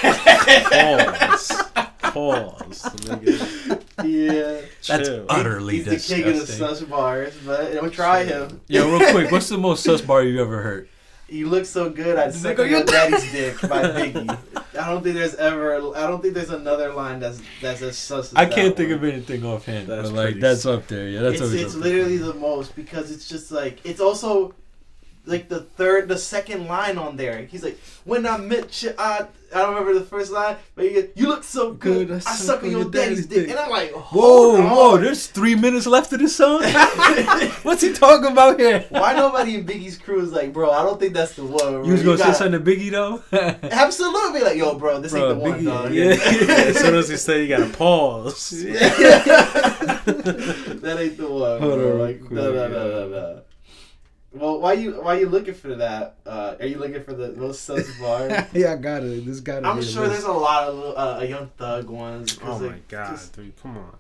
[2.17, 3.83] Pause, pause, nigga.
[4.05, 4.61] yeah.
[4.87, 5.27] That's Chill.
[5.29, 6.59] utterly He's the king of the disgusting.
[6.59, 8.61] sus bars, but don't try him.
[8.69, 10.89] Yo, real quick, what's the most sus bar you ever heard?
[11.29, 14.39] You look so good, I'd Does suck oh, on your daddy's dick by Biggie.
[14.79, 15.75] I don't think there's ever.
[15.97, 18.29] I don't think there's another line that's that's as sus.
[18.31, 18.99] As I that can't think one.
[18.99, 21.09] of anything offhand, That's but like that's up there.
[21.09, 21.93] Yeah, that's it's always it's up there.
[21.95, 24.55] literally the most because it's just like it's also
[25.27, 27.43] like the third, the second line on there.
[27.47, 31.11] He's like, "When I met you, I I don't remember the first line, but you,
[31.15, 32.11] you look so good.
[32.11, 33.49] I, suck on your daddy's dick.
[33.49, 34.95] and I'm like, Whoa, "Hold whoa!
[34.97, 35.03] on.
[35.03, 36.63] There's three minutes left of this song.
[37.63, 38.85] What's he talking about here?
[38.89, 40.71] Why nobody in Biggie's crew is like, bro?
[40.71, 41.85] I don't think that's the one.
[41.85, 42.17] You was bro.
[42.17, 43.23] gonna say got- something to Biggie though?
[43.71, 45.93] Absolutely, like, yo, bro, this Bro, ain't the one, Biggie, dog.
[46.49, 46.65] yeah.
[46.67, 48.51] as soon as he said you gotta pause.
[50.07, 51.61] that ain't the one.
[51.61, 51.93] Hold bro.
[51.93, 53.43] on, Like, no, no, no, no, no.
[54.39, 56.17] Well, why you why you looking for that?
[56.27, 58.29] Uh, are you looking for the most sus bar?
[58.53, 59.25] yeah, I got it.
[59.25, 62.39] This got I'm sure there's a lot of little, uh, young thug ones.
[62.43, 63.97] Oh my like, god, just- dude, come on.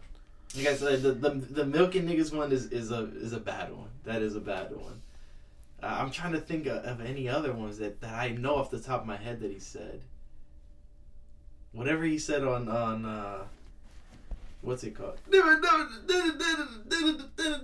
[0.54, 3.72] you guys, uh, the, the the milking niggas one is, is a is a bad
[3.72, 3.88] one.
[4.04, 5.00] That is a bad one.
[5.82, 8.70] Uh, I'm trying to think of, of any other ones that, that I know off
[8.70, 10.00] the top of my head that he said.
[11.72, 13.44] Whatever he said on on uh,
[14.62, 15.18] what's it called?
[15.30, 15.88] Never know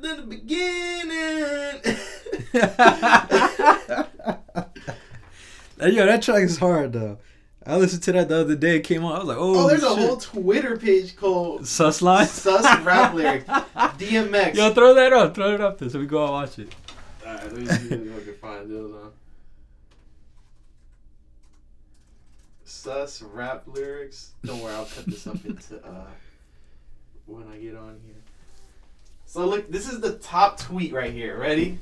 [0.03, 1.81] the beginning.
[5.81, 7.19] Hey, Yo, that track is hard though.
[7.67, 8.77] I listened to that the other day.
[8.77, 9.15] It came on.
[9.15, 12.27] I was like, oh, Oh, there's a whole Twitter page called sus line.
[12.27, 13.45] Sus Rap Lyrics.
[13.49, 14.55] DMX.
[14.55, 15.35] Yo, throw that up.
[15.35, 16.75] Throw it up there so we go and watch it.
[17.25, 18.75] Alright, let me see if I can find it.
[18.77, 19.13] Hold on.
[22.65, 24.33] Sus rap lyrics.
[24.45, 26.07] Don't worry, I'll cut this up into uh
[27.27, 28.15] when I get on here.
[29.27, 31.39] So look, this is the top tweet right here.
[31.39, 31.79] Ready?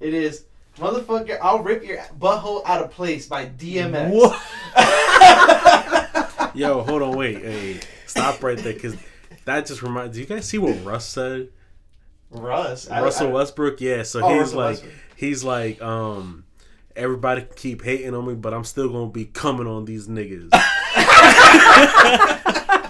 [0.00, 0.44] It is
[0.78, 1.38] motherfucker.
[1.42, 4.10] I'll rip your butthole out of place by DMX.
[4.12, 4.42] What?
[6.56, 8.96] Yo, hold on, wait, hey, stop right there, cause
[9.44, 10.14] that just reminds.
[10.14, 11.48] Do you guys see what Russ said?
[12.30, 12.88] Russ.
[12.90, 14.02] I- Russell I- Westbrook, yeah.
[14.04, 14.94] So Oh, he's Russell like, Westbrook.
[15.16, 16.44] he's like, um,
[16.94, 20.48] everybody keep hating on me, but I'm still gonna be coming on these niggas.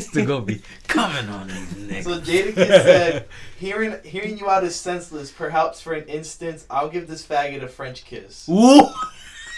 [0.08, 2.04] Still gonna be coming on these niggas.
[2.04, 5.30] So Jadakiss said, "Hearing hearing you out is senseless.
[5.30, 8.88] Perhaps for an instant, I'll give this faggot a French kiss." Ooh.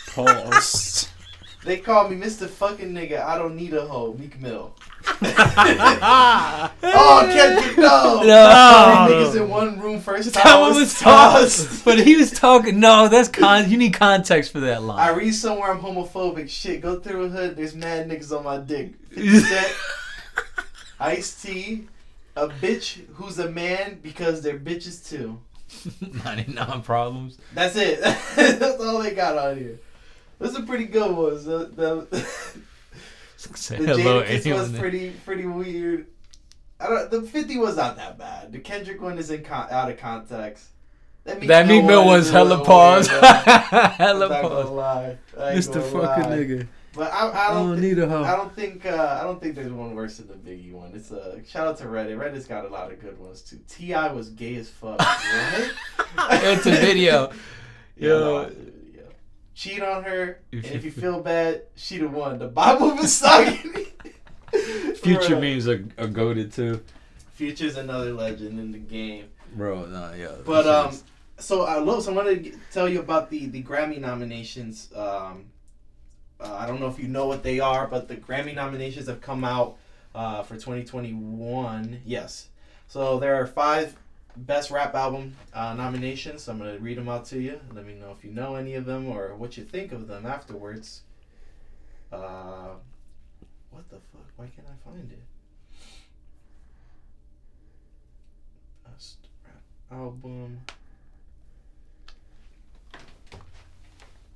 [0.09, 1.09] Pause.
[1.63, 2.49] They call me Mr.
[2.49, 3.23] Fucking Nigga.
[3.23, 4.15] I don't need a hoe.
[4.15, 4.75] Meek Mill.
[5.05, 8.23] oh, Kendrick, no.
[8.25, 9.07] No.
[9.07, 10.43] Three niggas in one room first time.
[10.43, 11.85] That one was tossed.
[11.85, 12.81] But he was talking.
[12.81, 13.71] No, that's con.
[13.71, 14.99] You need context for that line.
[14.99, 16.49] I read somewhere I'm homophobic.
[16.49, 17.57] Shit, go through a hood.
[17.57, 18.95] There's mad niggas on my dick.
[21.01, 21.89] 50 Cent, Ice T,
[22.37, 25.41] a bitch who's a man because they're bitches too.
[26.25, 27.39] Ninety-nine problems.
[27.55, 28.01] That's it.
[28.37, 29.79] That's all they got on here.
[30.39, 31.45] Those are pretty good ones.
[31.45, 32.27] The, the,
[33.37, 34.81] Say the hello, Jadakiss anyone was there.
[34.81, 36.07] pretty pretty weird.
[36.81, 37.11] I don't.
[37.11, 38.53] The fifty was not that bad.
[38.53, 40.67] The Kendrick one is in con- out of context.
[41.25, 43.09] That That Meek Mill one one's hella pause.
[43.11, 44.71] weird, hella pause.
[44.71, 45.19] lie.
[45.39, 45.83] I ain't Mr.
[45.83, 46.37] Fucking lie.
[46.37, 46.67] nigga.
[46.95, 47.69] But I, I I don't.
[47.69, 48.25] don't thi- need a hoe.
[48.25, 48.85] I don't think.
[48.85, 50.93] Uh, I don't think there's one worse than the Biggie one.
[50.95, 52.17] It's a shout out to Reddit.
[52.19, 53.61] Reddit's got a lot of good ones too.
[53.69, 54.13] T.I.
[54.13, 55.01] was gay as fuck.
[56.19, 57.31] It's a video.
[57.97, 58.19] Yeah, Yo.
[58.21, 58.57] no, it's.
[59.55, 62.39] Cheat on her, If and you if you feel bad, she the one.
[62.39, 63.89] The Bible misogyny.
[65.03, 65.41] Future Bro.
[65.41, 66.83] memes are, are goaded too.
[67.35, 69.27] Future's another legend in the game.
[69.55, 70.29] Bro, no, yeah.
[70.47, 70.97] But um,
[71.39, 72.03] so I love.
[72.05, 74.89] So I wanted to tell you about the the Grammy nominations.
[74.97, 75.45] Um,
[76.41, 79.21] uh, I don't know if you know what they are, but the Grammy nominations have
[79.21, 79.77] come out
[80.15, 82.01] uh, for 2021.
[82.05, 82.49] Yes.
[82.89, 83.97] So there are five
[84.37, 86.43] best rap album uh, nominations.
[86.43, 87.61] So I'm gonna read them out to you.
[87.73, 90.27] Let me know if you know any of them or what you think of them
[90.27, 91.03] afterwards.
[92.13, 92.71] Uh,
[93.71, 94.27] what the fuck?
[94.37, 95.23] Why can't I find it?
[98.85, 100.61] Best rap album.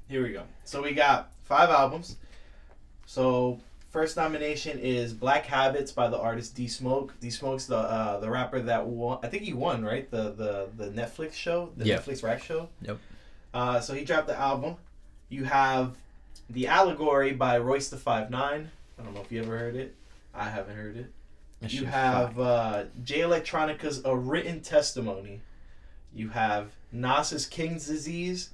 [0.07, 0.45] Here we go.
[0.65, 2.17] So we got five albums.
[3.07, 7.15] So first nomination is Black Habits by the artist D Smoke.
[7.21, 9.19] D Smoke's the uh, the rapper that won.
[9.23, 11.85] I think he won right the the the Netflix show, the.
[11.85, 12.69] Netflix rap show.
[12.83, 12.99] Yep.
[13.53, 14.77] Uh, so he dropped the album.
[15.29, 15.97] You have
[16.51, 18.71] the Allegory by Royce the Five Nine.
[18.99, 19.95] I don't know if you ever heard it.
[20.35, 21.13] I haven't heard it.
[21.69, 25.41] You have uh, Jay Electronica's A Written Testimony.
[26.15, 28.51] You have Nas's King's Disease.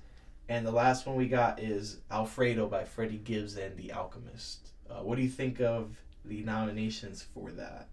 [0.51, 4.71] And the last one we got is Alfredo by Freddie Gibbs and The Alchemist.
[4.91, 7.87] Uh, what do you think of the nominations for that?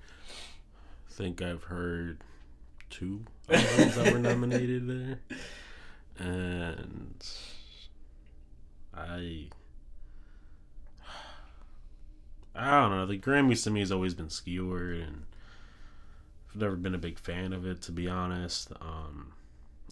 [0.00, 2.24] I think I've heard
[2.88, 5.20] two albums that were nominated there,
[6.18, 7.26] and
[8.94, 9.48] I.
[12.54, 13.04] I don't know.
[13.04, 15.26] The Grammys to me has always been skewered, and
[16.48, 18.72] I've never been a big fan of it, to be honest.
[18.80, 19.34] Um,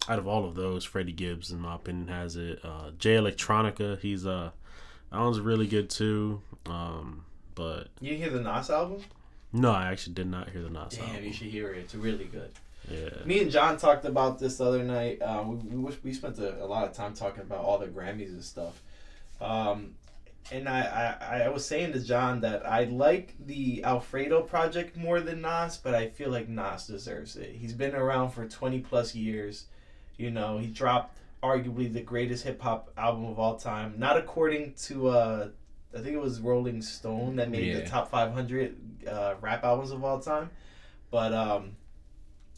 [0.09, 2.59] out of all of those, Freddie Gibbs, in my opinion, has it.
[2.63, 4.51] Uh, Jay Electronica, he's uh,
[5.11, 6.41] that one's really good too.
[6.65, 7.23] Um,
[7.55, 9.03] but You hear the Nas album?
[9.53, 11.23] no, I actually did not hear the Nas Damn, album.
[11.25, 11.79] you should hear it.
[11.79, 12.51] It's really good.
[12.89, 13.09] Yeah.
[13.25, 15.21] Me and John talked about this the other night.
[15.21, 18.29] Uh, we, we we spent a, a lot of time talking about all the Grammys
[18.29, 18.81] and stuff.
[19.41, 19.95] Um,
[20.51, 25.19] and I, I, I was saying to John that I like the Alfredo project more
[25.19, 27.51] than Nas, but I feel like Nas deserves it.
[27.55, 29.65] He's been around for 20 plus years.
[30.17, 33.95] You know, he dropped arguably the greatest hip hop album of all time.
[33.97, 35.47] Not according to, uh,
[35.95, 40.03] I think it was Rolling Stone that made the top 500 uh, rap albums of
[40.03, 40.49] all time.
[41.11, 41.75] But um,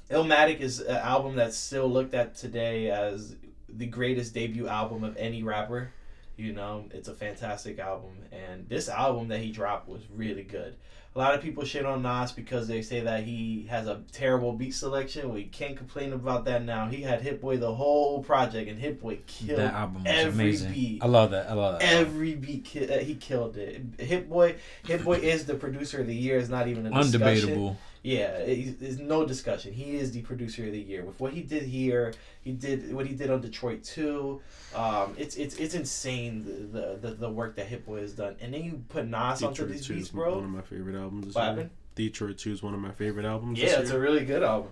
[0.10, 3.36] Illmatic is an album that's still looked at today as
[3.68, 5.92] the greatest debut album of any rapper.
[6.36, 10.78] You know, it's a fantastic album, and this album that he dropped was really good.
[11.16, 14.54] A lot of people shit on Nas because they say that he has a terrible
[14.54, 15.34] beat selection.
[15.34, 16.88] We can't complain about that now.
[16.88, 20.44] He had Hit Boy the whole project, and Hit Boy killed that album was every
[20.44, 20.72] amazing.
[20.72, 21.04] beat.
[21.04, 21.50] I love that.
[21.50, 21.92] I love that.
[21.92, 22.64] every beat.
[22.66, 23.82] Ki- uh, he killed it.
[23.98, 26.38] Hit Boy, Hit Boy is the producer of the year.
[26.38, 27.50] It's not even a discussion.
[27.50, 27.76] Undebatable.
[28.02, 29.74] Yeah, there's no discussion.
[29.74, 32.14] He is the producer of the year with what he did here.
[32.42, 34.42] He did what he did on Detroit too.
[34.74, 38.36] Um, it's it's it's insane the, the the work that Hit Boy has done.
[38.40, 41.26] And then you put Nas onto Detroit these beats, is one of my favorite albums
[41.28, 41.50] this What year.
[41.52, 41.70] happened?
[41.96, 44.72] Detroit 2 is one of my favorite albums Yeah, it's a really good album.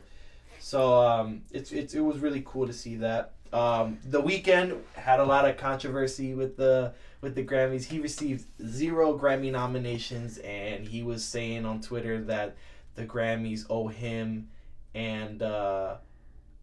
[0.60, 3.34] So um, it's it's it was really cool to see that.
[3.54, 7.84] Um, the Weeknd had a lot of controversy with the with the Grammys.
[7.86, 12.56] He received zero Grammy nominations, and he was saying on Twitter that
[12.98, 14.50] the Grammys owe him
[14.94, 15.96] and uh,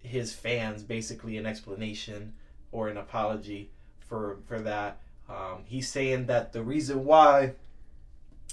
[0.03, 2.35] his fans basically an explanation
[2.73, 3.71] or an apology
[4.01, 4.99] for for that.
[5.29, 7.55] Um, he's saying that the reason why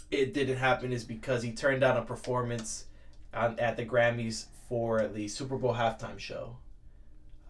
[0.10, 2.86] it didn't happen is because he turned down a performance
[3.34, 6.56] on, at the Grammys for the Super Bowl halftime show.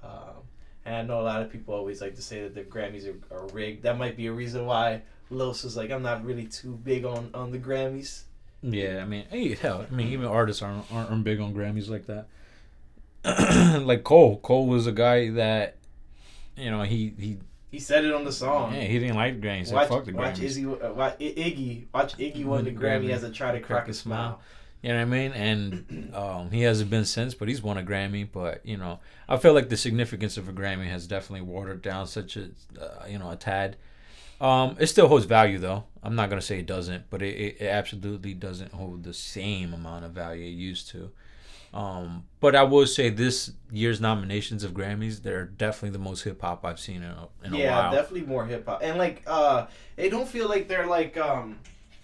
[0.03, 0.47] Um,
[0.85, 3.35] and I know a lot of people always like to say that the Grammys are,
[3.35, 3.83] are rigged.
[3.83, 7.29] That might be a reason why Los is like, I'm not really too big on,
[7.33, 8.23] on the Grammys.
[8.63, 12.05] Yeah, I mean, hey, hell, I mean, even artists aren't aren't, big on Grammys like
[12.07, 12.27] that.
[13.83, 15.77] like Cole, Cole was a guy that,
[16.55, 17.37] you know, he he
[17.71, 18.73] He said it on the song.
[18.73, 19.57] yeah, he didn't like the Grammys.
[19.59, 23.09] He said, watch, fuck the watch Izzy, uh, watch Iggy, watch Iggy won the Grammy
[23.09, 24.39] as a try to crack a smile.
[24.81, 25.31] You know what I mean?
[25.33, 28.27] And um, he hasn't been since, but he's won a Grammy.
[28.31, 32.07] But you know, I feel like the significance of a Grammy has definitely watered down
[32.07, 33.77] such a uh, you know a tad.
[34.41, 35.83] Um, it still holds value though.
[36.03, 39.73] I'm not gonna say it doesn't, but it, it, it absolutely doesn't hold the same
[39.73, 41.11] amount of value it used to.
[41.73, 46.41] Um, but I will say this year's nominations of Grammys, they're definitely the most hip
[46.41, 48.81] hop I've seen in a, in a yeah, definitely more hip hop.
[48.83, 51.59] And like, uh, they don't feel like they're like, um,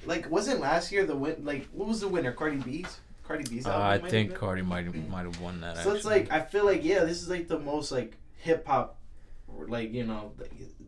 [0.05, 1.43] like wasn't last year the win?
[1.43, 2.31] Like, what was the winner?
[2.31, 2.99] Cardi B's.
[3.27, 3.65] Cardi B's.
[3.65, 4.35] Uh, I think?
[4.35, 5.77] Cardi might have might have won that.
[5.77, 8.97] So it's like I feel like yeah, this is like the most like hip hop,
[9.49, 10.31] like you know,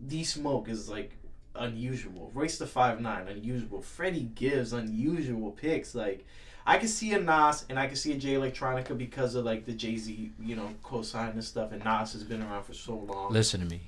[0.07, 1.11] D Smoke is like
[1.59, 2.31] unusual.
[2.33, 3.81] Royce the Five Nine unusual.
[3.81, 5.93] Freddie Gibbs unusual picks.
[5.93, 6.25] Like
[6.65, 9.65] I can see a Nas and I can see a Jay Electronica because of like
[9.65, 11.71] the Jay Z you know cosign and stuff.
[11.71, 13.31] And Nas has been around for so long.
[13.31, 13.81] Listen to me.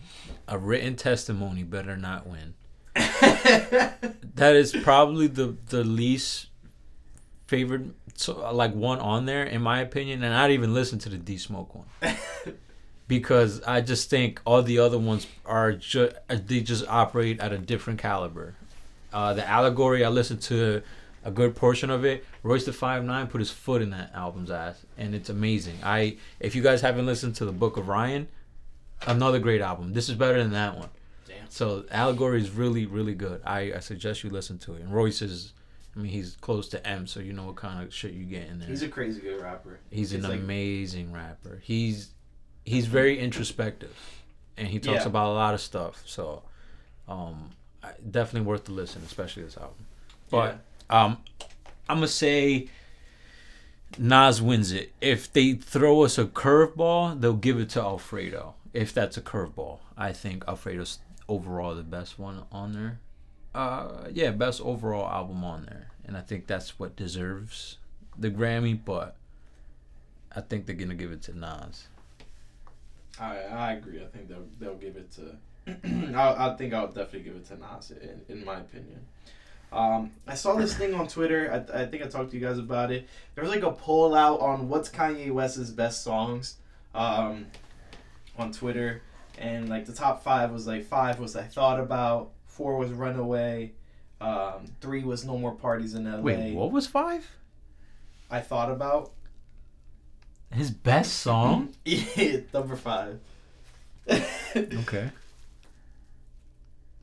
[0.48, 2.54] A written testimony better not win.
[4.36, 6.48] That is probably the the least
[7.48, 11.18] favorite so, like one on there in my opinion, and I'd even listen to the
[11.18, 11.86] D Smoke one
[13.12, 17.58] because I just think all the other ones are just they just operate at a
[17.58, 18.56] different caliber.
[19.12, 20.82] Uh, the allegory, I listened to
[21.26, 22.24] a good portion of it.
[22.42, 25.76] Royce the Five Nine put his foot in that album's ass, and it's amazing.
[25.84, 28.30] I if you guys haven't listened to the Book of Ryan,
[29.06, 29.92] another great album.
[29.92, 30.88] This is better than that one.
[31.28, 31.50] Damn.
[31.50, 33.42] So Allegory is really, really good.
[33.46, 34.84] I, I suggest you listen to it.
[34.84, 35.52] And Royce is,
[35.98, 38.48] I mean, he's close to Em, so you know what kind of shit you get
[38.48, 38.70] in there.
[38.70, 39.82] He's a crazy good rapper.
[39.90, 41.60] He's an like- amazing rapper.
[41.62, 42.12] He's
[42.66, 43.96] he's very introspective,
[44.58, 45.08] and he talks Yeah.
[45.10, 46.04] about a lot of stuff.
[46.06, 46.44] So,
[47.08, 47.52] um,
[48.10, 49.86] definitely worth the listen, especially this album.
[50.30, 51.18] But um,
[51.90, 52.70] I'm gonna say
[53.98, 54.94] Nas wins it.
[55.02, 58.56] If they throw us a curveball, they'll give it to Alfredo.
[58.74, 59.80] if that's a curveball.
[59.98, 63.00] I think Alfredo's overall the best one on there.
[63.54, 67.78] Uh, yeah, best overall album on there, and I think that's what deserves
[68.18, 68.80] the Grammy.
[68.84, 69.18] But
[70.34, 71.88] I think they're gonna give it to Nas.
[73.22, 74.02] I I agree.
[74.02, 75.38] I think they'll they'll give it to.
[76.18, 79.06] I I think I'll definitely give it to Nas in, in my opinion.
[79.72, 81.66] Um, I saw this thing on Twitter.
[81.74, 83.08] I, I think I talked to you guys about it.
[83.36, 86.58] There was like a poll out on what's Kanye West's best songs
[86.94, 87.46] um,
[88.38, 89.02] on Twitter,
[89.38, 93.72] and like the top five was like five was I thought about, four was Runaway,
[94.20, 96.22] um, three was No More Parties in L.A.
[96.22, 97.26] Wait, what was five?
[98.30, 99.12] I thought about.
[100.54, 101.70] His best song?
[101.86, 103.20] yeah, number five.
[104.10, 105.10] okay.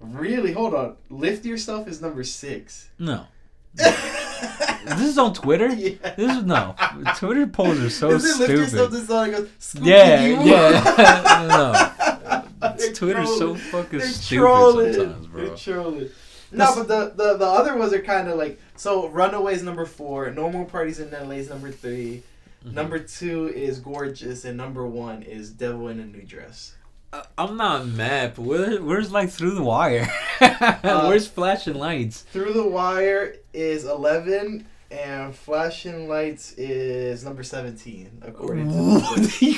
[0.00, 0.52] Really?
[0.52, 0.96] Hold on.
[1.10, 2.88] Lift yourself is number six.
[3.00, 3.26] No.
[3.74, 5.66] this is on Twitter.
[5.68, 6.14] Yeah.
[6.14, 6.76] This is no.
[7.16, 8.92] Twitter polls are so Is it lift yourself stupid.
[8.92, 9.28] this song?
[9.28, 12.42] It goes, "Scooby-Doo." Yeah, yeah.
[12.60, 12.74] no.
[12.76, 14.92] They're Twitter's so fucking They're stupid trolling.
[14.92, 15.46] sometimes, bro.
[15.46, 16.08] They're trolling.
[16.52, 19.08] No, but the, the, the other ones are kind of like so.
[19.08, 20.30] Runaways number four.
[20.30, 22.22] Normal parties in LA is number 3
[22.64, 22.72] Mhm.
[22.72, 26.74] Number two is gorgeous, and number one is Devil in a New Dress.
[27.12, 30.08] Uh, I'm not mad, but where, where's like through the wire?
[30.40, 32.20] Uh, where's flashing lights?
[32.32, 38.74] Through the Wire is eleven, and Flashing Lights is number seventeen, according to.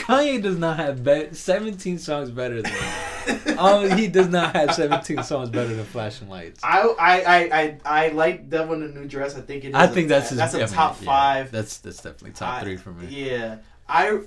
[0.00, 2.72] Kanye does not have be- 17 songs better than.
[3.58, 6.60] oh, he does not have 17 songs better than Flashing Lights.
[6.64, 9.36] I, I, I, I, I like Devil in a New Dress.
[9.36, 9.74] I think it is.
[9.74, 11.50] I think that's his, that's a I mean, top yeah, five.
[11.52, 13.06] That's that's definitely top I- three for me.
[13.08, 14.20] Yeah, I.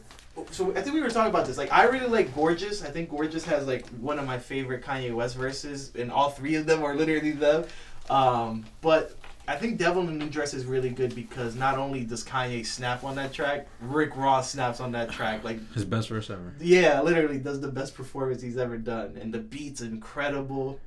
[0.51, 1.57] So I think we were talking about this.
[1.57, 5.13] Like, I really like "Gorgeous." I think "Gorgeous" has like one of my favorite Kanye
[5.13, 7.65] West verses, and all three of them are literally them.
[8.09, 9.15] Um, but
[9.47, 12.65] I think "Devil in a New Dress" is really good because not only does Kanye
[12.65, 15.43] snap on that track, Rick Ross snaps on that track.
[15.43, 16.53] Like, His best verse ever.
[16.59, 20.79] yeah, literally does the best performance he's ever done, and the beat's incredible.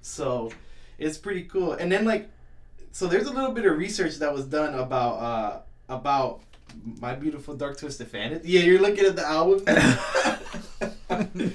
[0.00, 0.50] So,
[0.98, 1.72] it's pretty cool.
[1.72, 2.28] And then like,
[2.90, 6.40] so there's a little bit of research that was done about uh about
[7.00, 8.48] my beautiful dark twisted fantasy.
[8.50, 9.64] Yeah, you're looking at the album.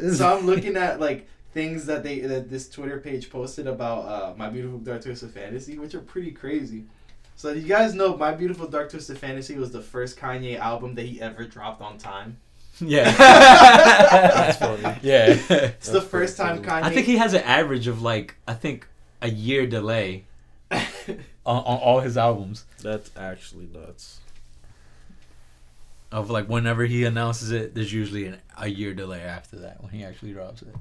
[0.14, 4.34] so I'm looking at like things that they that this Twitter page posted about uh
[4.36, 6.84] my beautiful dark twisted fantasy, which are pretty crazy.
[7.36, 11.06] So you guys know my beautiful dark twisted fantasy was the first Kanye album that
[11.06, 12.36] he ever dropped on time.
[12.80, 13.10] Yeah.
[13.16, 14.98] That's funny.
[15.02, 15.36] Yeah.
[15.48, 16.82] It's the first time Kanye.
[16.82, 18.86] I think he has an average of like I think
[19.22, 20.24] a year delay
[20.70, 20.78] on,
[21.44, 24.20] on all his albums That's actually nuts.
[26.12, 27.74] of like whenever he announces it.
[27.74, 30.74] There's usually an, a year delay after that when he actually drops it.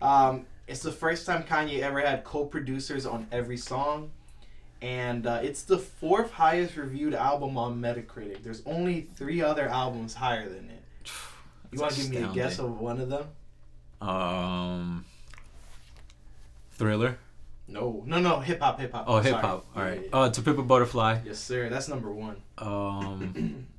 [0.00, 4.10] Um, it's the first time Kanye ever had co-producers on every song,
[4.82, 8.42] and uh, it's the fourth highest reviewed album on Metacritic.
[8.42, 10.82] There's only three other albums higher than it.
[11.72, 13.26] You want to give me a guess of one of them?
[14.00, 15.04] Um,
[16.70, 17.18] Thriller.
[17.68, 18.38] No, no, no.
[18.38, 19.04] Hip hop, hip hop.
[19.08, 19.66] Oh, hip hop.
[19.74, 19.96] All right.
[19.96, 20.08] Yeah, yeah.
[20.12, 21.18] Oh, To Pimp a Butterfly.
[21.24, 21.68] Yes, sir.
[21.68, 22.36] That's number one.
[22.58, 23.66] Um.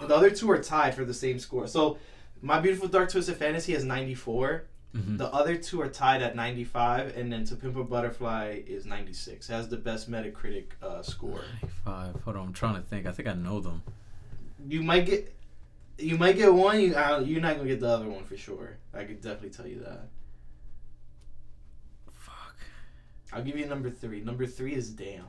[0.00, 1.68] The other two are tied for the same score.
[1.68, 1.96] So,
[2.42, 4.64] My Beautiful Dark Twisted Fantasy has 94.
[4.94, 5.16] mhm.
[5.16, 9.46] The other two are tied at 95, and then To Pimp a Butterfly is 96.
[9.48, 11.40] Has the best Metacritic uh, score.
[11.84, 12.20] Five.
[12.24, 13.06] Hold on, I'm trying to think.
[13.06, 13.82] I think I know them.
[14.68, 15.34] You might get,
[15.98, 16.80] you might get one.
[16.80, 18.76] You uh, you're not gonna get the other one for sure.
[18.92, 20.08] I could definitely tell you that.
[22.14, 22.56] Fuck.
[23.32, 24.20] I'll give you number three.
[24.20, 25.24] Number three is Damn.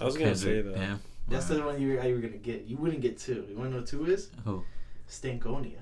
[0.00, 0.76] I was gonna say that.
[0.76, 0.96] Yeah.
[1.28, 2.64] That's the one you were, you were gonna get.
[2.64, 3.46] You wouldn't get two.
[3.48, 4.30] You wanna know what two is?
[4.44, 4.64] Who?
[5.08, 5.80] Stankonia.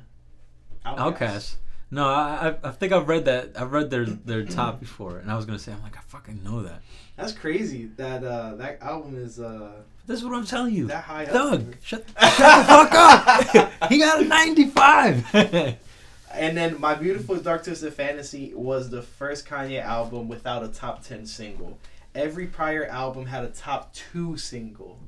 [0.87, 1.55] OutKast.
[1.91, 3.53] No, I, I think I've read that.
[3.59, 6.43] I've read their their top before, and I was gonna say I'm like I fucking
[6.45, 6.83] know that.
[7.17, 7.87] That's crazy.
[7.97, 9.73] That uh, that album is uh,
[10.07, 10.87] This is what I'm telling you.
[10.89, 11.31] that high up.
[11.31, 13.73] Thug, shut, shut the fuck up.
[13.91, 15.77] he got a 95.
[16.31, 21.03] And then My Beautiful Dark Twisted Fantasy was the first Kanye album without a top
[21.03, 21.79] 10 single.
[22.15, 25.01] Every prior album had a top 2 single.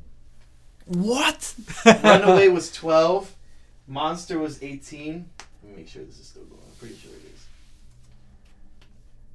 [0.87, 1.55] what?
[1.85, 3.37] Runaway was 12,
[3.87, 5.29] Monster was 18.
[5.71, 6.61] Me make sure this is still going.
[6.67, 7.47] I'm pretty sure it is.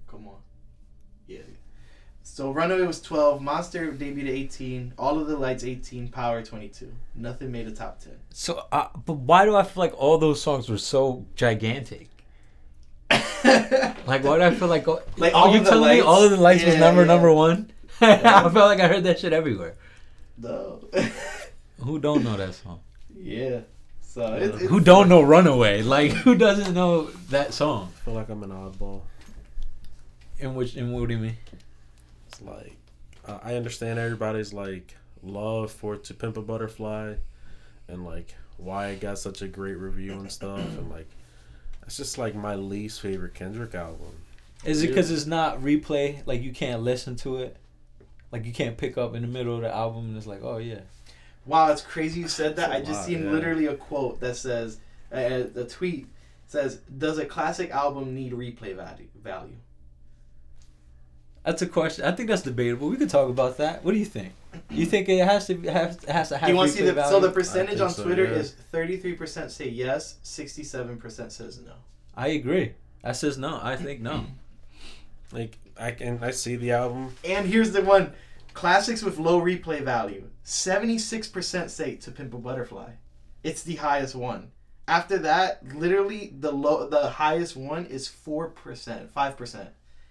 [0.09, 0.37] Come on.
[1.27, 1.39] Yeah.
[2.23, 6.91] So Runaway was 12, Monster debuted at 18, All of the Lights 18, Power 22.
[7.15, 8.13] Nothing made a top 10.
[8.31, 12.09] So, uh, but why do I feel like all those songs were so gigantic?
[14.07, 14.87] Like, why do I feel like?
[14.87, 16.05] Oh, Like, All you of the telling me Lights?
[16.07, 17.07] all of the lights was number yeah.
[17.07, 17.71] number one?
[18.01, 19.75] I felt like I heard that shit everywhere.
[20.37, 20.87] no.
[21.79, 22.81] Who don't know that song?
[23.15, 23.61] yeah.
[24.15, 25.81] So it, it's, who don't know Runaway?
[25.81, 27.91] Like, who doesn't know that song?
[27.93, 29.01] I feel like I'm an oddball.
[30.39, 31.37] In which, in what do you mean?
[32.29, 32.77] It's like
[33.27, 37.15] uh, I understand everybody's like love for To Pimp a Butterfly,
[37.89, 41.09] and like why it got such a great review and stuff, and like
[41.85, 44.13] it's just like my least favorite Kendrick album.
[44.63, 46.25] Is it because it's not replay?
[46.25, 47.57] Like you can't listen to it.
[48.31, 50.55] Like you can't pick up in the middle of the album and it's like, oh
[50.55, 50.79] yeah.
[51.45, 52.71] Wow, it's crazy you said that.
[52.71, 53.31] I just lot, seen yeah.
[53.31, 54.79] literally a quote that says,
[55.13, 56.07] uh, a tweet
[56.47, 59.55] says, "Does a classic album need replay value?" Value.
[61.43, 62.05] That's a question.
[62.05, 62.89] I think that's debatable.
[62.89, 63.85] We could talk about that.
[63.85, 64.33] What do you think?
[64.71, 66.47] You think it has to have has to have?
[66.47, 68.31] Do you want to see replay the so the percentage on so, Twitter yeah.
[68.31, 71.73] is thirty three percent say yes, sixty seven percent says no.
[72.15, 72.73] I agree.
[73.03, 73.59] I says no.
[73.61, 74.25] I think no.
[75.31, 77.13] Like I can I see the album.
[77.23, 78.13] And here's the one:
[78.53, 80.27] classics with low replay value.
[80.47, 82.91] Seventy six percent say "To Pimp a Butterfly."
[83.41, 84.51] It's the highest one.
[84.87, 89.69] After that, literally the low, the highest one is four percent, five percent.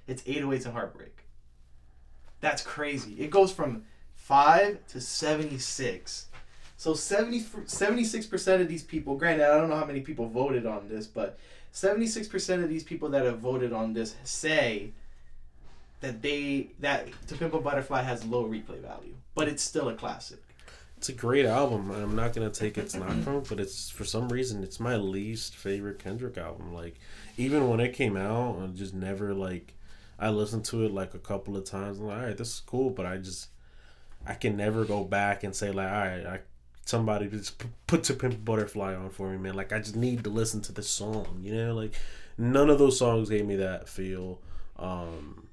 [0.08, 1.24] It's 808s and Heartbreak.
[2.40, 3.14] That's crazy.
[3.20, 3.84] It goes from
[4.16, 6.26] five to seventy six.
[6.76, 9.16] So 76 percent of these people.
[9.16, 11.38] Granted, I don't know how many people voted on this, but
[11.70, 14.90] seventy six percent of these people that have voted on this say
[16.00, 19.94] that they that To Pimp a Butterfly has low replay value, but it's still a
[19.94, 20.40] classic.
[20.96, 21.90] It's a great album.
[21.90, 24.96] I'm not gonna take its knock from it, but it's for some reason it's my
[24.96, 26.72] least favorite Kendrick album.
[26.72, 26.98] Like
[27.36, 29.74] even when it came out, I just never like
[30.18, 31.98] I listened to it like a couple of times.
[31.98, 33.48] I'm like, all right, this is cool, but I just
[34.26, 36.40] I can never go back and say like, all right, I
[36.86, 39.54] somebody just p- put to Pimp Butterfly on for me, man.
[39.54, 41.74] Like I just need to listen to this song, you know?
[41.74, 41.94] Like
[42.38, 44.40] none of those songs gave me that feel.
[44.78, 45.48] Um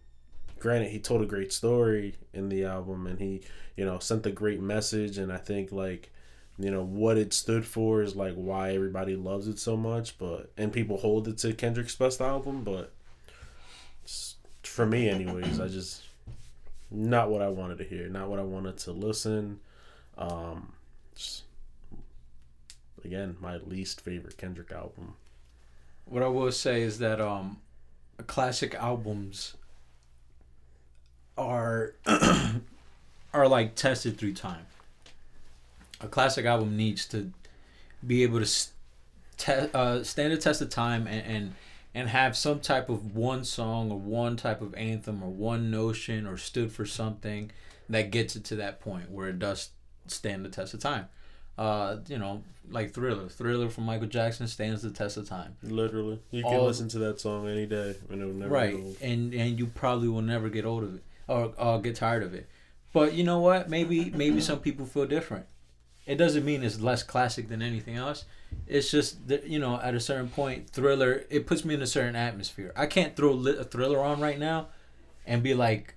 [0.62, 3.42] granted he told a great story in the album and he
[3.76, 6.12] you know sent a great message and i think like
[6.58, 10.52] you know what it stood for is like why everybody loves it so much but
[10.58, 12.94] and people hold it to kendrick's best album but
[14.64, 16.04] for me anyways i just
[16.92, 19.60] not what i wanted to hear not what i wanted to listen
[20.18, 20.72] um
[21.16, 21.44] just,
[23.04, 25.16] again my least favorite kendrick album.
[26.06, 27.62] What I will say is that um,
[28.28, 29.56] classic albums
[31.42, 31.94] are
[33.34, 34.66] are like tested through time.
[36.02, 37.32] A classic album needs to
[38.06, 38.68] be able to
[39.38, 41.54] te- uh, stand the test of time and, and
[41.94, 46.26] and have some type of one song or one type of anthem or one notion
[46.26, 47.52] or stood for something
[47.90, 49.70] that gets it to that point where it does
[50.08, 51.08] stand the test of time.
[51.58, 53.28] Uh, you know, like Thriller.
[53.28, 55.58] Thriller from Michael Jackson stands the test of time.
[55.62, 58.84] literally you can All- listen to that song any day and it'll never right get
[58.84, 58.98] old.
[59.02, 62.34] and and you probably will never get old of it or, or get tired of
[62.34, 62.48] it
[62.94, 65.46] but you know what maybe maybe some people feel different
[66.06, 68.26] it doesn't mean it's less classic than anything else
[68.68, 71.88] it's just that you know at a certain point thriller it puts me in a
[71.88, 74.68] certain atmosphere i can't throw a thriller on right now
[75.26, 75.96] and be like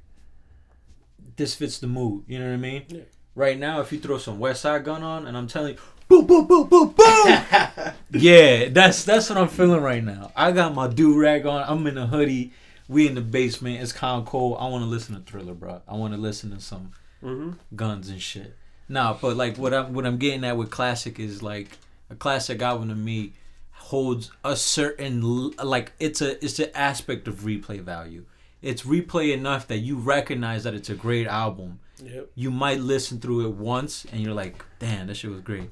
[1.36, 3.00] this fits the mood you know what i mean Yeah.
[3.34, 6.46] right now if you throw some Westside Gunn on and i'm telling you boom boom
[6.46, 7.04] boom boom boom
[8.12, 10.30] yeah, that's that's what I'm feeling right now.
[10.36, 11.64] I got my do rag on.
[11.66, 12.52] I'm in a hoodie.
[12.88, 13.80] We in the basement.
[13.80, 14.58] It's kind of cold.
[14.60, 15.82] I want to listen to Thriller, bro.
[15.88, 17.52] I want to listen to some mm-hmm.
[17.74, 18.56] guns and shit.
[18.88, 21.78] Nah, but like what I'm what I'm getting at with classic is like
[22.10, 23.32] a classic album to me
[23.70, 28.24] holds a certain like it's a it's an aspect of replay value.
[28.60, 31.80] It's replay enough that you recognize that it's a great album.
[32.02, 35.70] yep You might listen through it once and you're like, damn, that shit was great.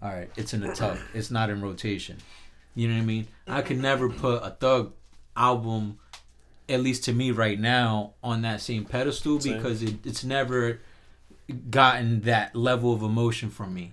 [0.00, 0.98] All right, it's in the tuck.
[1.14, 2.18] It's not in rotation.
[2.76, 3.26] You know what I mean?
[3.48, 4.92] I could never put a Thug
[5.36, 5.98] album,
[6.68, 9.56] at least to me right now, on that same pedestal Same.
[9.56, 10.80] because it, it's never
[11.70, 13.92] gotten that level of emotion from me.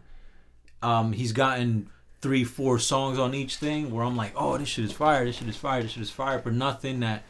[0.81, 1.89] Um, he's gotten
[2.21, 5.37] three, four songs on each thing where I'm like, oh, this shit is fire, this
[5.37, 7.23] shit is fire, this shit is fire, but nothing that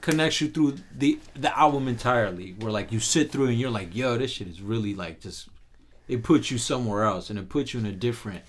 [0.00, 2.54] connects you through the the album entirely.
[2.58, 5.48] Where like you sit through and you're like, yo, this shit is really like just
[6.08, 8.42] it puts you somewhere else and it puts you in a different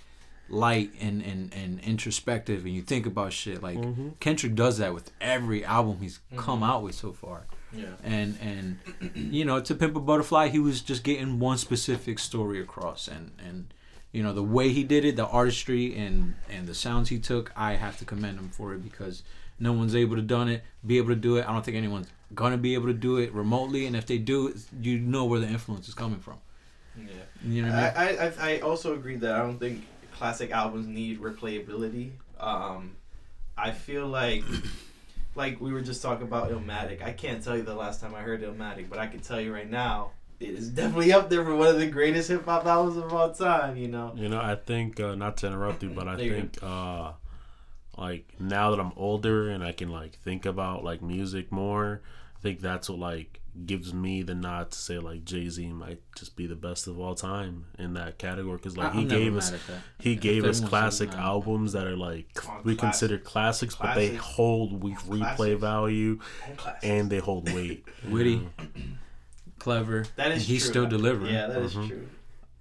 [0.49, 4.09] light and and, and introspective and you think about shit like mm-hmm.
[4.19, 6.67] Kendrick does that with every album he's come Mhm.
[6.69, 7.85] out with so far Yeah.
[8.03, 8.77] and and
[9.13, 13.31] you know to pimp a butterfly he was just getting one specific story across and
[13.45, 13.73] and
[14.13, 17.51] you know the way he did it the artistry and and the sounds he took
[17.57, 19.23] i have to commend him for it because
[19.59, 22.07] no one's able to done it be able to do it i don't think anyone's
[22.33, 25.47] gonna be able to do it remotely and if they do you know where the
[25.47, 26.37] influence is coming from
[26.97, 27.03] Yeah.
[27.43, 29.85] you know what i mean I, I, I- I also agree that I don't think
[30.17, 32.11] classic albums need replayability.
[32.39, 32.95] Um,
[33.57, 34.43] I feel like,
[35.35, 37.03] like we were just talking about Illmatic.
[37.03, 39.53] I can't tell you the last time I heard Illmatic, but I can tell you
[39.53, 42.97] right now, it is definitely up there for one of the greatest hip hop albums
[42.97, 43.75] of all time.
[43.77, 44.13] You know.
[44.15, 46.37] You know, I think uh, not to interrupt you, but I There you go.
[46.37, 47.11] think uh,
[47.97, 52.01] like now that I'm older and I can like think about like music more,
[52.37, 55.99] I think that's what like gives me the nod to say like Jay Z might
[56.15, 59.07] just be the best of all time in that category because like I- he I'm
[59.07, 59.53] never gave us
[59.99, 61.19] he If gave us classic that.
[61.19, 62.79] albums that are like Come we classic-
[63.09, 66.19] consider classics, but they hold we replay value
[66.83, 67.85] and they hold weight.
[68.09, 68.47] Witty,
[69.59, 70.05] clever.
[70.15, 70.69] that is he's true.
[70.71, 71.33] still delivering.
[71.33, 71.87] Yeah, that is Mhm.
[71.87, 72.07] true.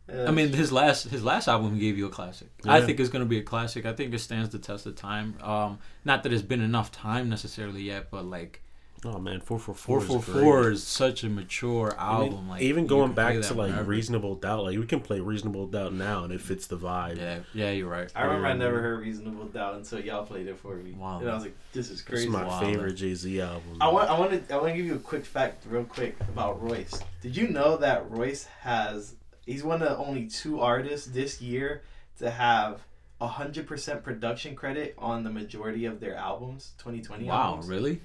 [0.08, 2.48] I mean, his last his last album gave you a classic.
[2.64, 2.74] Yeah.
[2.74, 3.84] I think it's gonna be a classic.
[3.86, 5.34] I think it stands the test of time.
[5.42, 8.62] Um, not that it's been enough time necessarily yet, but like
[9.04, 10.20] Oh man, four four Four four.
[10.22, 12.48] Four Four is such a mature I mean, album.
[12.48, 13.84] like even going back to like whenever.
[13.90, 17.18] Reasonable Doubt, like we can play Reasonable Doubt now and it fits the vibe.
[17.18, 18.10] Yeah, yeah, you're right.
[18.16, 21.20] I remember I never heard Reasonable Doubt until y'all played it for me, Wow.
[21.20, 22.58] and I was like, "This is It's crazy." my Wow.
[22.60, 23.76] favorite Jay Z album.
[23.80, 26.16] I want, I want to, I want to give you a quick fact, real quick,
[26.20, 26.98] about Royce.
[27.20, 29.14] Did you know that Royce has?
[29.44, 31.82] He's one of only two artists this year
[32.18, 32.80] to have
[33.20, 37.66] hundred percent production credit on the majority of their albums, 2020 Wow, albums.
[37.68, 38.00] really?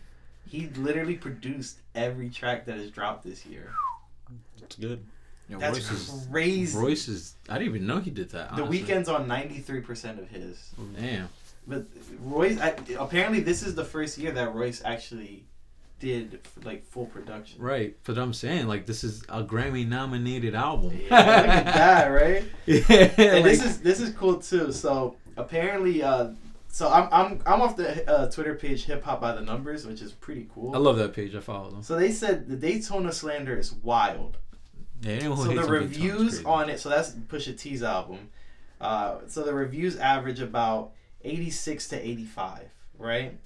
[0.51, 3.71] He literally produced every track that has dropped this year.
[4.61, 5.01] It's good.
[5.47, 6.77] Yeah, That's Royce is, crazy.
[6.77, 7.35] Royce is.
[7.47, 8.53] I didn't even know he did that.
[8.57, 8.83] the honestly.
[8.83, 10.73] Weeknd's on 93% of his.
[10.99, 11.29] Damn.
[11.65, 11.85] But
[12.21, 15.45] Royce, I, apparently, this is the first year that Royce actually
[16.01, 17.61] did like full production.
[17.61, 20.91] Right, but I'm saying like this is a Grammy nominated album.
[20.91, 22.43] Yeah, look at that, right?
[22.65, 24.73] yeah, and this is this is cool too.
[24.73, 26.31] So apparently, uh,
[26.71, 30.01] so I'm I'm I'm off the uh, Twitter page Hip Hop by the Numbers, which
[30.01, 30.73] is pretty cool.
[30.75, 31.35] I love that page.
[31.35, 31.83] I follow them.
[31.83, 34.37] so they said the Daytona slander is wild.
[35.01, 38.29] Yeah, anyone So the on Big Ton's reviews on it, so that's Pusha T's album.
[38.79, 40.91] Uh, so the reviews average about
[41.23, 43.37] 86 to 85, right?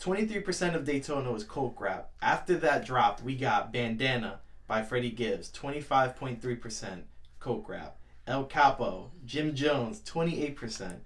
[0.00, 2.10] 23% of Daytona was coke rap.
[2.22, 7.02] After that dropped, we got Bandana by Freddie Gibbs, 25.3%
[7.38, 7.96] coke rap.
[8.26, 11.00] El Capo, Jim Jones, 28%.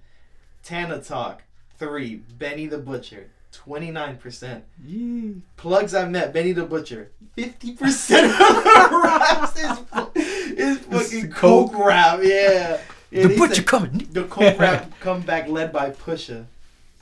[0.62, 1.42] Tana Talk,
[1.78, 2.16] 3.
[2.38, 4.62] Benny the Butcher, 29%.
[4.84, 5.42] Yee.
[5.56, 7.10] Plugs I met, Benny the Butcher.
[7.36, 9.58] 50% of the raps
[10.16, 11.72] is, is fucking coke.
[11.72, 12.80] coke rap, yeah.
[13.10, 14.08] yeah the butcher said coming.
[14.12, 16.46] The coke rap comeback led by Pusha.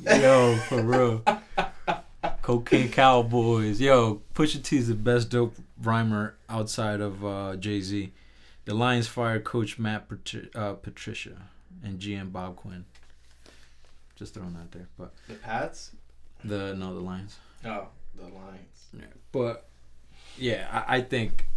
[0.00, 1.22] Yo, for real.
[2.40, 3.80] Cocaine Cowboys.
[3.80, 8.12] Yo, Pusha T is the best dope rhymer outside of uh, Jay Z.
[8.64, 11.36] The Lions fired coach Matt Patri- uh, Patricia
[11.82, 12.84] and GM Bob Quinn.
[14.22, 15.90] Just throwing that there, but The Pats?
[16.44, 17.38] the no the Lions.
[17.64, 18.86] Oh, the Lions.
[18.96, 19.66] Yeah, but
[20.38, 21.48] yeah, I, I think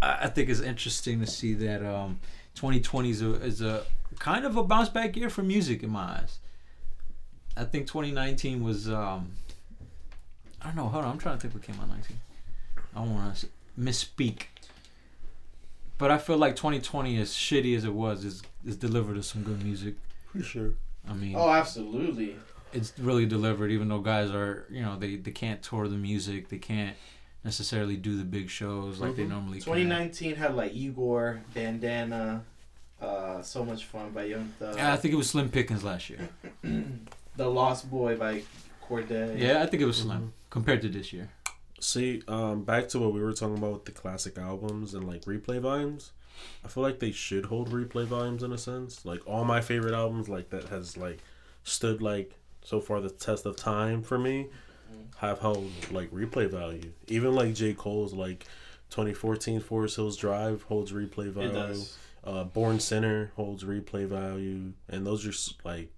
[0.00, 2.18] I, I think it's interesting to see that um,
[2.54, 3.82] 2020 is a, is a
[4.18, 6.38] kind of a bounce back year for music in my eyes.
[7.58, 9.32] I think 2019 was um,
[10.62, 10.88] I don't know.
[10.88, 12.16] Hold on, I'm trying to think what came out 19.
[12.96, 13.48] I don't want to
[13.78, 14.44] misspeak,
[15.98, 19.42] but I feel like 2020, as shitty as it was, is is delivered us some
[19.42, 19.96] good music.
[20.32, 20.70] For sure.
[21.08, 22.36] I mean, Oh, absolutely.
[22.72, 26.48] it's really delivered even though guys are you know they, they can't tour the music
[26.50, 26.96] they can't
[27.44, 29.28] necessarily do the big shows like they Mhm.
[29.30, 32.44] normally can 2019 had like Igor, Bandana,
[33.00, 34.76] uh, So Much Fun by Young Thug.
[34.76, 36.28] yeah, i think it was slim pickens last year
[37.36, 38.42] the Lost Boy by
[38.86, 39.38] Cordae.
[39.38, 41.30] yeah i think it was slim compared to this year
[41.80, 45.22] See, um, back to what we were talking about with the classic albums and like
[45.26, 46.10] replay volumes.
[46.64, 49.04] I feel like they should hold replay volumes in a sense.
[49.04, 51.18] Like all my favorite albums, like that has like
[51.64, 52.34] stood like
[52.64, 54.48] so far the test of time for me,
[55.18, 56.92] have held like replay value.
[57.06, 58.44] Even like J Cole's like
[58.90, 61.52] 2014 Forest Hills Drive holds replay It value.
[61.52, 61.96] does.
[62.24, 65.90] Uh, Born Sinner holds replay value, and those are like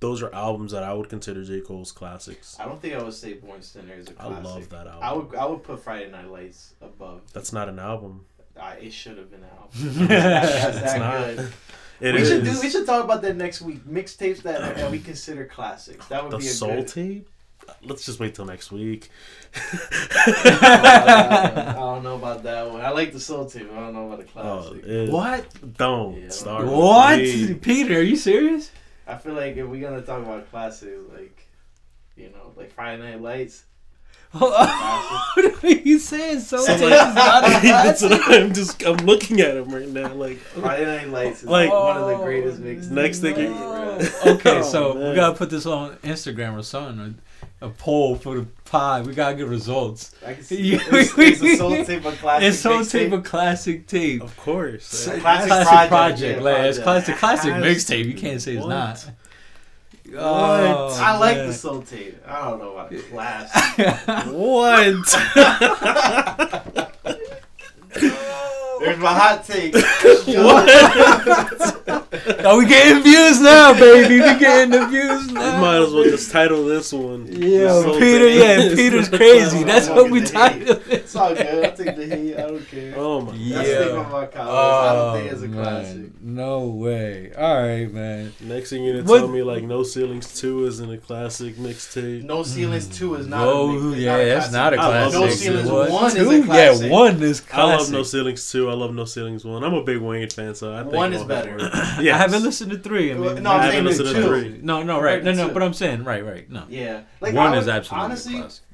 [0.00, 2.56] those are albums that I would consider J Cole's classics.
[2.58, 4.44] I don't think I would say Born Sinner is a I classic.
[4.44, 5.02] love that album.
[5.02, 7.20] I would I would put Friday Night Lights above.
[7.32, 8.24] That's not an album.
[8.58, 9.70] I, it should have been out.
[9.72, 11.36] That's It's that not.
[11.36, 11.52] good.
[12.00, 12.28] It we is.
[12.28, 12.60] should do.
[12.62, 13.84] We should talk about that next week.
[13.84, 16.06] Mixtapes that, that we consider classics.
[16.08, 16.88] That would the be a soul good.
[16.88, 17.28] tape.
[17.82, 19.10] Let's just wait till next week.
[20.42, 22.80] I don't know about that one.
[22.80, 23.70] I like the soul tape.
[23.72, 24.84] I don't know about the Oh, classic.
[24.86, 26.28] it- what Don't Yeah.
[26.30, 26.64] start.
[26.64, 27.54] with what me.
[27.54, 28.70] peter are you serious
[29.06, 31.46] I feel like if we're gonna talk about classics, like
[32.16, 33.64] you know, like Friday Night Lights.
[34.32, 38.84] What are you saying so So, Tape like, not a that's what I'm just.
[38.84, 40.12] I'm looking at him right now.
[40.14, 42.90] Like, Friday Night Lights is Like- like one of the greatest oh, mixtapes.
[42.90, 43.98] Next thing you- No.
[44.26, 45.10] okay, Oh, so man.
[45.10, 47.18] we gotta put this on Instagram or something,
[47.60, 49.06] a, a poll for the pod.
[49.06, 50.14] We gotta get results.
[50.24, 50.74] I can see.
[50.74, 52.48] It's, it's a soul tape, a classic.
[52.48, 52.90] It's so mixtape.
[52.92, 54.22] tape a classic tape.
[54.22, 54.86] of course.
[54.86, 57.18] So- Classic classic, project, project, yeah, like, it's project.
[57.18, 58.04] classic classic mixtape.
[58.06, 58.70] You can't say it's What?
[58.70, 59.10] not.
[60.12, 60.22] What?
[60.22, 61.52] I like the
[61.86, 62.16] tape.
[62.26, 63.86] I don't know about classic.
[64.32, 65.06] what?
[68.80, 69.74] There's my hot take.
[70.26, 71.79] what?
[72.42, 74.14] Oh, we getting views now, baby.
[74.20, 77.26] We getting the views We might as well just title this one.
[77.30, 78.18] Yeah, Soul Peter.
[78.28, 78.40] Tape.
[78.70, 79.62] Yeah, Peter's crazy.
[79.62, 80.66] That's I'm what we fucking hate.
[80.66, 80.92] titled it.
[80.92, 81.64] It's all good.
[81.64, 82.36] I'll take the heat.
[82.36, 82.94] I don't care.
[82.96, 83.56] Oh my Yeah.
[83.58, 84.36] That's the thing about.
[84.36, 85.96] I don't oh, think it's a Oh, classic.
[85.96, 86.14] man.
[86.22, 87.32] No way.
[87.38, 88.32] All right, man.
[88.40, 92.24] Next thing you're gonna What- tell me like No Ceilings Two isn't a classic mixtape.
[92.24, 92.94] No Ceilings mm.
[92.96, 93.46] Two is not.
[93.46, 95.20] Oh, a yeah, not that's not a I love classic.
[95.20, 95.90] No Ceilings What?
[95.90, 96.82] One is a classic.
[96.82, 97.90] Yeah, one is I love.
[97.92, 98.68] No Ceilings Two.
[98.68, 99.62] I love No Ceilings One.
[99.62, 101.69] I'm a big Wayne fan, so I think One all is his better.
[101.98, 103.12] work- I haven't listened to three.
[103.12, 104.22] I mean, No, I'm I saying haven't listened to two.
[104.28, 104.60] three.
[104.62, 105.48] No, no, right, no, no.
[105.50, 106.64] But I'm saying, right, right, no.
[106.68, 108.34] Yeah, like one I is absolutely honestly.
[108.40, 108.64] classic.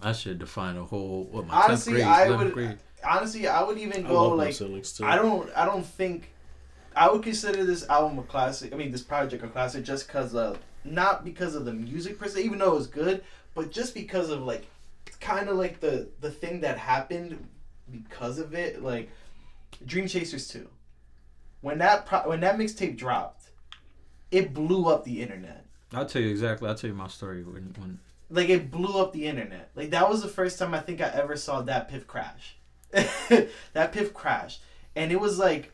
[0.00, 2.78] I should define a whole what my Honestly, 10th grade, I would- grade.
[3.04, 5.04] Honestly, I would even I go love like Ceilings Two.
[5.04, 5.50] I don't.
[5.56, 6.30] I don't think.
[6.94, 8.72] I would consider this album a classic.
[8.72, 12.28] I mean, this project a classic just because of not because of the music per
[12.28, 13.24] se, even though it was good,
[13.56, 14.66] but just because of like,
[15.20, 17.44] kind of like the the thing that happened
[17.90, 18.82] because of it.
[18.84, 19.10] Like,
[19.84, 20.68] Dream Chasers two.
[21.62, 23.46] When that pro- when that mixtape dropped,
[24.30, 25.64] it blew up the internet.
[25.94, 26.68] I'll tell you exactly.
[26.68, 27.98] I'll tell you my story when when
[28.28, 29.70] Like it blew up the internet.
[29.74, 32.56] Like that was the first time I think I ever saw DatPiff crash.
[32.92, 34.58] DatPiff crash,
[34.96, 35.72] and it was like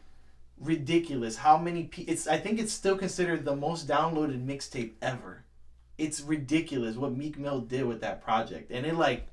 [0.61, 1.85] ridiculous how many.
[1.85, 5.45] Pe- it's I think it's still considered the most downloaded mixtape ever.
[5.97, 9.27] It's ridiculous what Meek Mill did with that project, and it like,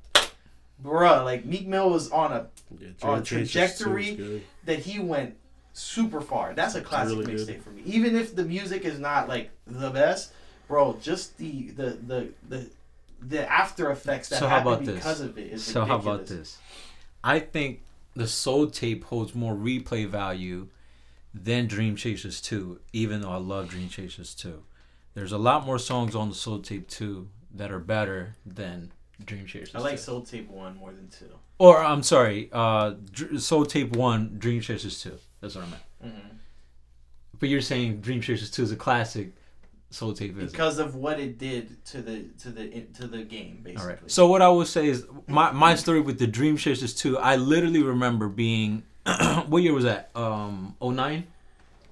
[0.83, 2.47] bruh, like Meek Mill was on a
[2.79, 5.35] Yeah, on Dream Chasers 2 is trajectory that he went
[5.75, 6.53] super far.
[6.53, 7.81] That's a classic really mixtape for me.
[7.85, 10.31] Even if the music is not like the best,
[10.67, 12.69] bro, just the the the the,
[13.21, 14.95] the after effects that So happen about this?
[14.95, 16.57] because of it is So how about this?
[17.23, 17.81] I think
[18.15, 20.67] the Soul Tape holds more replay value
[21.33, 24.63] than Dream Chasers 2, even though I love Dream Chasers 2.
[25.15, 28.93] There's a lot more songs on the Soul Tape 2 that are better than
[29.25, 29.97] Dream Chasers I like 2.
[29.97, 31.25] Soul Tape one more than two.
[31.57, 32.93] Or I'm sorry, uh
[33.37, 35.17] Soul Tape 1, Dream Chasers 2.
[35.45, 35.83] That's what I meant.
[36.03, 36.35] Mm-hmm.
[37.39, 39.33] But you're saying Dream Chasers 2 is a classic,
[39.91, 43.59] Soul Tape is Because of what it did to the to the to the game,
[43.61, 43.83] basically.
[43.83, 44.11] All right.
[44.11, 47.35] So what I will say is my my story with the Dream Chasers 2, I
[47.35, 48.81] literally remember being
[49.45, 50.09] what year was that?
[50.15, 51.27] Um 09,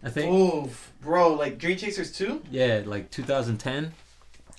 [0.02, 0.34] I think.
[0.34, 3.94] Oof, bro, like Dream Chasers two, Yeah, like 2010.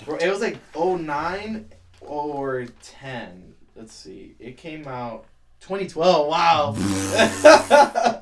[0.04, 1.68] bro, it was like 09
[2.00, 3.54] or ten.
[3.74, 5.24] Let's see, it came out
[5.62, 6.28] 2012.
[6.28, 6.76] Wow.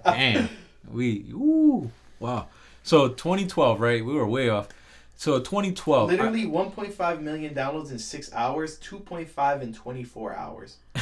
[0.04, 0.48] Damn.
[0.92, 1.90] We ooh,
[2.20, 2.48] wow.
[2.82, 4.04] So 2012, right?
[4.04, 4.68] We were way off.
[5.16, 6.10] So 2012.
[6.10, 10.76] I- Literally 1.5 million downloads in six hours, 2.5 in 24 hours.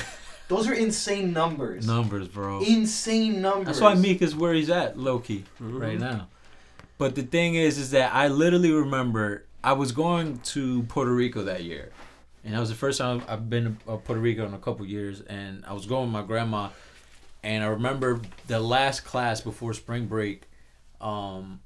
[0.49, 1.87] Those are insane numbers.
[1.87, 2.61] numbers, bro.
[2.61, 3.67] Insane numbers.
[3.67, 6.01] That's why Meek is where he's at, low key, right mm-hmm.
[6.01, 6.27] now.
[6.99, 11.45] But the thing is, is that I literally remember I was going to Puerto Rico
[11.45, 11.93] that year,
[12.45, 15.21] and that was the first time I've been to Puerto Rico in a couple years.
[15.21, 16.71] And I was going with my grandma,
[17.43, 20.45] and I remember the last class before spring break.
[21.01, 21.61] Um,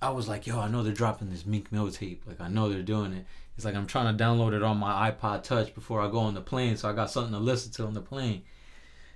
[0.00, 2.24] I was like, "Yo, I know they're dropping this Meek Mill tape.
[2.26, 3.26] Like, I know they're doing it."
[3.56, 6.34] It's like I'm trying to download it on my iPod Touch before I go on
[6.34, 8.42] the plane, so I got something to listen to on the plane.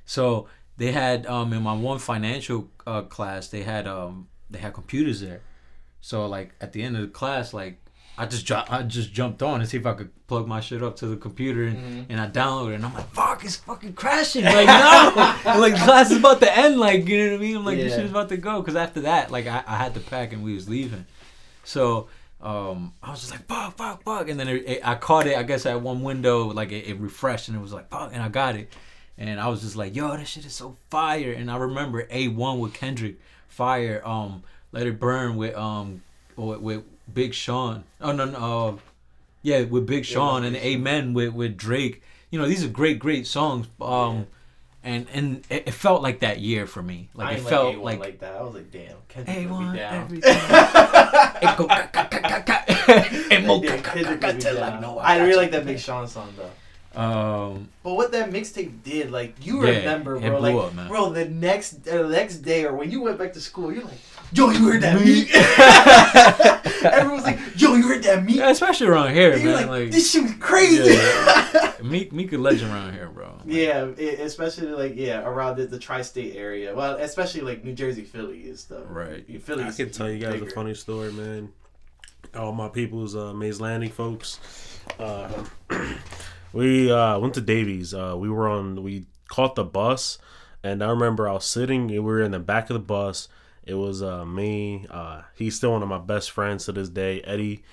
[0.04, 4.74] So they had um in my one financial uh, class they had um they had
[4.74, 5.40] computers there.
[6.00, 7.80] So like at the end of the class, like
[8.18, 10.82] I just ju- I just jumped on and see if I could plug my shit
[10.82, 12.02] up to the computer and, Mm-hmm.
[12.12, 14.44] and I downloaded it and I'm like, fuck, it's fucking crashing.
[14.44, 16.78] Like no, like class is about to end.
[16.80, 17.56] Like you know what I mean?
[17.56, 17.96] I'm like this Yeah.
[17.96, 20.42] shit is about to go because after that, like I, I had to pack and
[20.42, 21.04] we was leaving.
[21.64, 22.08] So
[22.40, 24.28] um, I was just like, fuck, fuck, fuck.
[24.28, 26.98] And then it, it- I caught it, I guess, at one window, like it, it
[26.98, 28.72] refreshed and it was like, fuck, and I got it.
[29.18, 31.32] And I was just like, yo, that shit is so fire.
[31.32, 33.16] And I remember A1 with Kendrick,
[33.48, 34.42] fire, um,
[34.72, 36.02] Let It Burn with, um,
[36.36, 37.84] with, with Big Sean.
[38.00, 38.76] Oh, no, no, uh,
[39.42, 42.02] yeah, with Big Sean and Amen with, with Drake.
[42.30, 43.66] You know, these are great, great songs.
[43.80, 44.26] Um,
[44.82, 47.08] and and it, it felt like that year for me.
[47.14, 48.34] Like it felt like, like, like, that.
[48.36, 50.08] I was like, damn, Kendrick A would one be down.
[51.42, 53.38] It go ka- ka- ka- ka- ka.
[53.44, 54.62] Mo Yeah, ka- ka- ka- till.
[54.62, 56.50] I know I really like that Big Sean song though.
[57.00, 61.10] Um, But what that mixtape did, like you Yeah, remember, it bro, like up, bro,
[61.10, 63.98] the next uh, the next day or when you went back to school, you're like,
[64.32, 65.28] yo, you heard that Meek.
[65.28, 65.34] Meek?
[66.92, 68.36] Everyone's like, yo, you heard that Meek?
[68.36, 69.68] yeah, especially around here, And you're man.
[69.68, 70.94] like, Like, this shit was crazy.
[70.94, 71.72] Yeah.
[71.82, 73.26] Meek, Meek a legend around here, bro.
[73.38, 76.74] Like, Yeah, it, especially like yeah around the, the tri-state area.
[76.74, 78.84] Well, especially like New Jersey, Philly is stuff.
[78.88, 79.24] Right.
[79.42, 79.64] Philly.
[79.64, 80.46] I can tell you guys bigger.
[80.46, 81.52] a funny story, man.
[82.34, 84.40] All my people's uh, Mays Landing folks.
[84.98, 85.28] Uh,
[86.52, 87.94] we uh, went to Davies.
[87.94, 88.82] Uh, we were on.
[88.82, 90.18] We caught the bus,
[90.62, 91.86] and I remember I was sitting.
[91.88, 93.28] We were in the back of the bus.
[93.66, 94.86] It was uh, me.
[94.90, 97.64] Uh, he's still one of my best friends to this day, Eddie.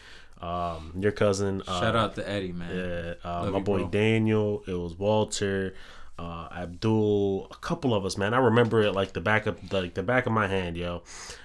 [0.41, 1.61] Um, your cousin.
[1.67, 2.75] Uh, Shout out to Eddie, man.
[2.75, 3.87] Yeah, uh, my you, boy bro.
[3.89, 4.63] Daniel.
[4.67, 5.75] It was Walter.
[6.19, 8.33] uh, Abdul, a couple of us, man.
[8.33, 11.03] I remember it like the back of like the back of my hand, yo.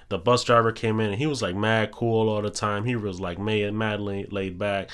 [0.09, 2.85] The bus driver came in and he was like mad cool all the time.
[2.85, 4.89] He was like mad, mad laid, laid back.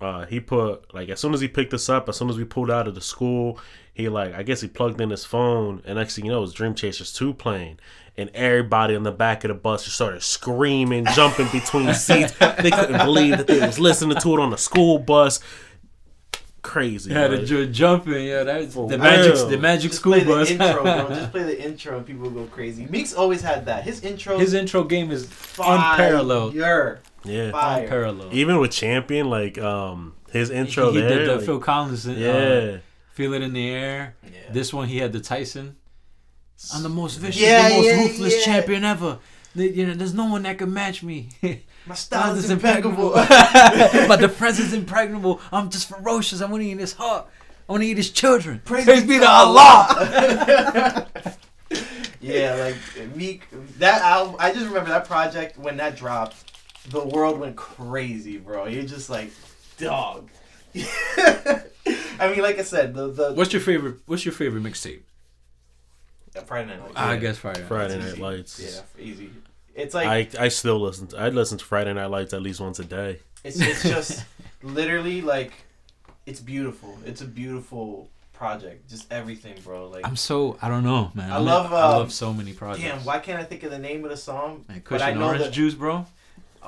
[0.00, 2.44] Uh, he put like as soon as he picked us up, as soon as we
[2.44, 3.58] pulled out of the school,
[3.94, 6.42] he like I guess he plugged in his phone, and next thing you know, it
[6.42, 7.78] was Dream Chasers two playing,
[8.18, 12.32] and everybody on the back of the bus just started screaming, jumping between seats.
[12.32, 15.40] They couldn't believe that they was listening to it on the school bus.
[16.62, 17.12] Crazy.
[17.12, 17.46] Yeah, the like.
[17.46, 18.26] ju- jumping.
[18.26, 19.34] Yeah, that's For the magic.
[19.34, 19.48] real.
[19.48, 21.08] The magic Just school play the intro, bro.
[21.14, 22.86] Just play the intro, and people go crazy.
[22.86, 23.84] Meeks always had that.
[23.84, 25.76] His intro, His intro game is fire.
[25.78, 26.54] unparalleled.
[26.54, 26.96] yeah.
[27.52, 27.82] Fire.
[27.84, 28.32] unparalleled.
[28.32, 32.06] Even with Champion, like um his intro he there, did the like, Phil Collins.
[32.08, 32.76] uh, yeah,
[33.12, 34.16] Feel it in the air.
[34.24, 34.30] Yeah.
[34.52, 35.76] This one he had the Tyson.
[36.74, 38.44] I'm the most vicious, Yeah, the most yeah, ruthless yeah.
[38.44, 39.18] champion ever.
[39.54, 41.28] The- you know, there's no one that can match me.
[41.86, 43.10] My style Style is is impeccable.
[43.14, 45.40] but the defense is impregnable.
[45.52, 46.40] I'm just ferocious.
[46.40, 47.28] I want to eat his heart.
[47.68, 48.60] I want to eat his children.
[48.64, 51.06] Praise, be to Allah.
[52.20, 52.76] yeah, like
[53.16, 53.42] Meek.
[53.78, 56.36] That album, I just remember that project when that dropped.
[56.90, 58.66] The world went crazy, bro.
[58.66, 59.30] You're just like,
[59.78, 60.28] dog.
[60.76, 61.62] I
[62.30, 63.96] mean, like I said, the the What's your favorite?
[64.06, 65.02] What's your favorite mixtape?
[66.42, 66.96] Friday Night Lights.
[66.96, 67.60] I guess Friday.
[67.60, 67.68] Night.
[67.68, 68.18] Friday It's Night.
[68.18, 68.82] Lights.
[68.98, 69.30] Yeah, easy.
[69.74, 71.06] It's like I I still listen.
[71.08, 73.20] To, I listen to Friday Night Lights at least once a day.
[73.44, 74.24] It's it's just
[74.62, 75.52] literally like
[76.24, 76.96] it's beautiful.
[77.04, 78.88] It's a beautiful project.
[78.88, 79.88] Just everything, bro.
[79.88, 81.30] Like I'm so I don't know, man.
[81.30, 82.82] I I'm- love, I um, love so many projects.
[82.84, 84.64] damn, why can't I think of the name of the song?
[84.68, 86.06] Man, but I know Orange that- Juice, bro.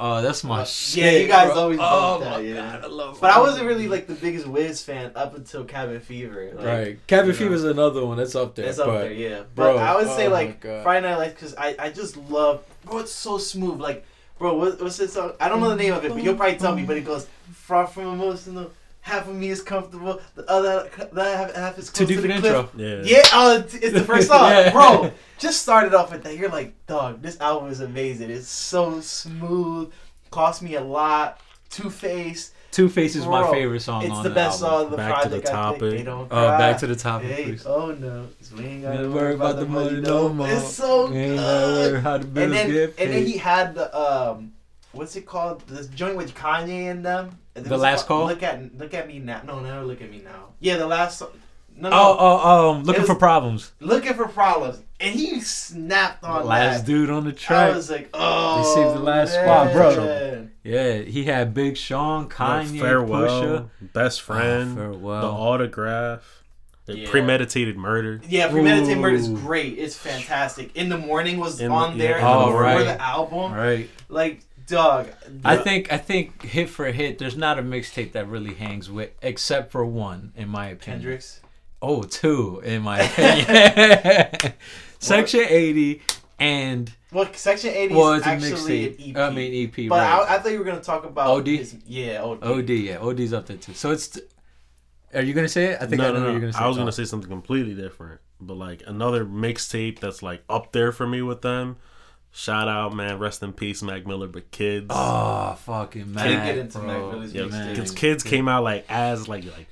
[0.01, 1.03] Oh, that's my Uh, shit.
[1.05, 1.61] yeah, you guys bro.
[1.61, 2.55] always Oh that, yeah.
[2.55, 3.18] god, I love.
[3.20, 6.53] But I wasn't really like the biggest Wiz fan up until Cabin Fever.
[6.55, 7.07] Like, right.
[7.09, 7.34] Cabin know.
[7.34, 8.66] Fever's another one that's up there.
[8.66, 9.38] It's up but there, yeah.
[9.57, 12.62] But bro, I would say oh like Friday Night Lights because I, I just love
[12.84, 12.99] bro.
[12.99, 13.80] It's so smooth.
[13.80, 14.07] Like
[14.38, 15.32] bro, what, what's this song?
[15.40, 16.84] I don't know the name of it, but you'll probably tell me.
[16.84, 18.70] But it goes far from emotional.
[19.09, 20.20] Half of me is comfortable.
[20.34, 22.74] The other the other half, half is Two close to the different cliff.
[22.74, 22.86] intro.
[22.86, 23.02] Yeah.
[23.16, 24.70] Yeah, oh, it's it's the first song, Yeah.
[24.70, 25.11] bro.
[25.38, 26.36] Just started off with that.
[26.36, 28.30] You're like, dog, this album is amazing.
[28.30, 29.92] It's so smooth.
[30.30, 31.40] Cost me a lot.
[31.70, 32.52] Two Face.
[32.70, 34.76] Two Face is my favorite song It's on the best album.
[34.76, 35.48] song of the Back to the project.
[35.48, 35.90] I think topic.
[35.98, 36.24] they don't.
[36.24, 36.59] Oh, cry.
[36.59, 37.64] back to the topic, Hey, please.
[37.66, 40.48] oh no, 'cause we ain't gotta Never worry about the money no no more.
[40.50, 41.92] It's so ain't good.
[41.94, 44.52] gotta how the and then get and then he had the um,
[44.92, 45.66] what's it called?
[45.66, 47.38] This joint with Kanye and them.
[47.59, 48.20] And The Last called?
[48.20, 48.28] Call?
[48.28, 49.42] Look at look at me now.
[49.46, 50.48] No, no, look at me now.
[50.61, 51.18] Yeah, the last.
[51.18, 51.28] song.
[51.76, 51.96] No, no.
[51.96, 53.70] Oh, oh, um, looking It for problems.
[53.78, 56.86] looking for problems, and he snapped on Last that.
[56.86, 57.59] dude on the track.
[57.59, 57.76] I track.
[57.76, 59.44] was like, oh, Received the last man.
[59.44, 60.48] spot, bro.
[60.64, 63.30] Yeah, he had Big Sean, Kanye, farewell,
[63.80, 63.92] Pusha.
[63.92, 65.20] best friend, Oh, farewell.
[65.22, 66.42] the autograph,
[66.86, 67.11] the Yeah.
[67.11, 68.20] premeditated murder.
[68.28, 69.78] Yeah, premeditated murder is great.
[69.78, 70.74] It's fantastic.
[70.76, 73.52] In the morning was In- on there yeah, In the before the album.
[73.54, 73.88] Right.
[74.09, 75.09] Like, dog.
[75.45, 79.11] I think I think hit for hit, there's not a mixtape that really hangs with,
[79.23, 81.01] except for one, in my opinion.
[81.03, 81.41] Kendrick's.
[81.81, 84.53] Oh, two, in my opinion.
[84.99, 86.03] Section 80
[86.41, 89.11] and Well, Section 80 well, is it's a actually an mixtape.
[89.11, 89.16] EP.
[89.16, 90.27] I mean EP, but right?
[90.29, 91.47] I, I thought you were gonna talk about OD?
[91.47, 92.43] his- yeah, OD.
[92.43, 93.75] OD, yeah, OD's up there too.
[93.75, 94.19] So it's.
[95.14, 95.79] Are you gonna say it?
[95.81, 96.31] I think I know no, what no.
[96.33, 96.59] you're gonna say.
[96.59, 96.83] I was Talk.
[96.83, 101.23] gonna say something completely different, but like another mixtape that's like up there for me
[101.23, 101.77] with them.
[102.39, 103.18] Shout out, man.
[103.18, 104.28] Rest in peace, Mac Miller.
[104.28, 106.24] But kids, Oh, fucking man.
[106.24, 106.86] Can't get into bro.
[106.86, 107.74] Mac Miller's yeah, mixtape.
[107.74, 109.66] kids, kids came out like as like like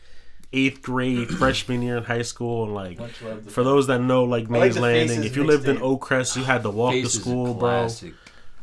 [0.53, 4.25] eighth grade, freshman year in high school, and like Much love for those that know
[4.25, 5.99] like I like Mays Landing, if you lived in mixtape.
[6.01, 7.89] Oakcrest, you had to walk Face to school, bro.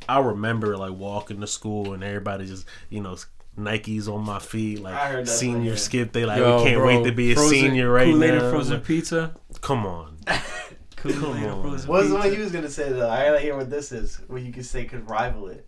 [0.09, 3.15] I remember like walking to school and everybody just you know
[3.57, 5.75] Nikes on my feet like I heard that senior one, yeah.
[5.75, 6.11] skip.
[6.11, 8.49] They like Yo, we can't bro, wait to be a frozen- senior right Kool-Aid now.
[8.49, 9.33] frozen pizza.
[9.61, 10.17] Come on,
[11.11, 11.61] Kool-Aid Come on.
[11.61, 12.27] frozen What was the pizza.
[12.29, 13.09] one you was gonna say though?
[13.09, 14.17] I gotta hear what this is.
[14.27, 15.67] What you could say could rival it.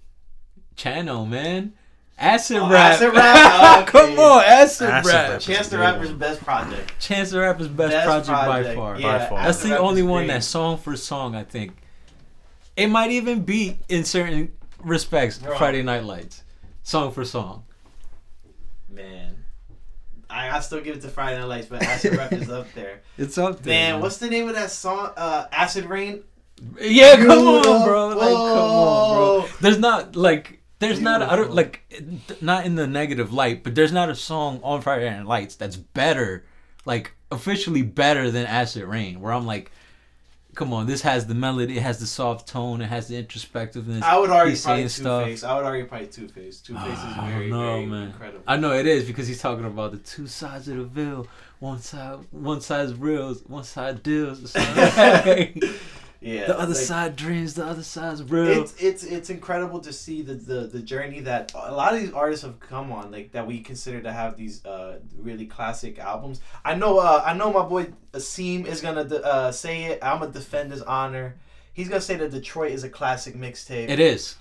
[0.75, 1.73] Channel, man.
[1.75, 1.81] Oh,
[2.17, 2.93] acid Oh, rap.
[2.93, 3.87] Acid rap?
[3.87, 5.29] Oh, Come on, acid, Acid rap.
[5.31, 5.41] rap.
[5.41, 6.17] Chance the Rapper's one.
[6.17, 6.99] best project.
[6.99, 8.99] Chance the Rapper's best, Best project, by far.
[8.99, 9.43] yeah, By far.
[9.43, 10.33] That's the Rap only one great.
[10.35, 11.75] that song for song, I think.
[12.77, 15.57] It might even beat in certain respects Bro.
[15.57, 16.43] Friday Night Lights.
[16.83, 17.63] Song for song.
[18.89, 19.34] Man.
[20.35, 23.01] I, I still give it to Friday Night Lights, but Acid Rap is up there.
[23.17, 23.93] It's up there.
[23.93, 25.11] Man, what's the name of that song?
[25.15, 26.23] Uh, Acid Rain.
[26.81, 28.09] Yeah, come on, bro.
[28.09, 29.45] Like, come on, bro.
[29.61, 31.55] There's not like there's not I don't Beautiful.
[31.55, 35.55] like not in the negative light, but there's not a song on Friday Night Lights
[35.55, 36.45] that's better,
[36.85, 39.21] like officially better than Acid Rain.
[39.21, 39.71] Where I'm like,
[40.55, 44.01] come on, this has the melody, it has the soft tone, it has the introspectiveness.
[44.01, 45.03] I would argue He's probably Two.
[45.03, 45.43] Face.
[45.43, 46.61] I would argue probably Two Face.
[46.61, 48.07] Two Face is ah, I very, know, very man.
[48.07, 48.43] incredible.
[48.47, 51.27] I know it is because he's talking about the two sides of the veil.
[51.59, 54.55] One side, one side's real, one side deals.
[56.25, 58.63] Yeah, the other like, side dreams, the other side's real.
[58.63, 62.11] It's it's it's incredible to see the, the the journey that a lot of these
[62.13, 66.41] artists have come on, like that we consider to have these uh really classic albums.
[66.63, 69.99] I know uh I know my boy Asim is gonna uh say it.
[70.01, 71.35] I'm gonna defend his honor.
[71.73, 73.89] He's gonna say that Detroit is a classic mixtape.
[73.89, 74.35] it is.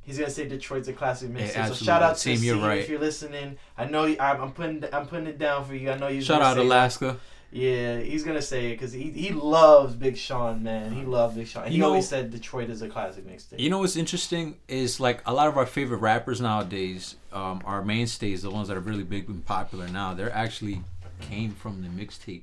[0.00, 1.68] He's gonna say Detroit's a classic mixtape.
[1.68, 2.78] so shout out to Asim, you're right.
[2.78, 3.58] if you're listening.
[3.76, 5.90] I know you, I'm, I'm putting I'm putting it down for you.
[5.90, 6.22] I know you.
[6.22, 7.18] Shout out Alaska.
[7.52, 10.92] Yeah, he's gonna say it because he he loves Big Sean, man.
[10.92, 11.68] He loves Big Sean.
[11.68, 13.58] He You know- always said Detroit is a classic mixtape.
[13.60, 17.82] You know what's interesting is like a lot of our favorite rappers nowadays, um, our
[17.84, 20.82] mainstays, the ones that are really big and popular now, they're actually
[21.20, 22.42] came from the mixtape.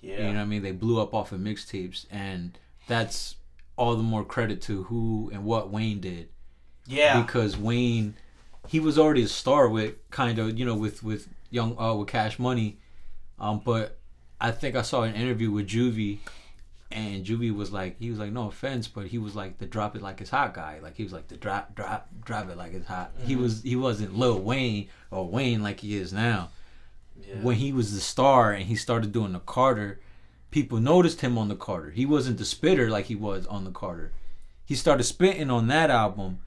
[0.00, 0.18] yeah.
[0.18, 0.62] You know what I mean?
[0.62, 2.56] They blew up off of mixtapes, and
[2.86, 3.36] that's
[3.76, 6.28] all the more credit to who and what Wayne did.
[6.86, 7.20] Yeah.
[7.22, 8.14] because Wayne,
[8.68, 12.08] he was already a star with kind of you know with with young uh with
[12.08, 12.78] Cash Money,
[13.38, 13.60] um.
[13.64, 13.98] But
[14.40, 16.18] I think I saw an interview with Juvie,
[16.90, 19.94] and Juvie was like, he was like, no offense, but he was like the drop
[19.96, 20.78] it like it's hot guy.
[20.82, 23.12] Like he was like the drop drop drop it like it's hot.
[23.24, 23.42] He Mm-hmm.
[23.42, 26.48] was he wasn't Lil Wayne or Wayne like he is now.
[27.28, 27.36] yeah.
[27.42, 30.00] When he was the star and he started doing the Carter,
[30.50, 31.90] people noticed him on the Carter.
[31.90, 34.12] He wasn't the spitter like he was on the Carter.
[34.64, 36.38] He started spitting on that album,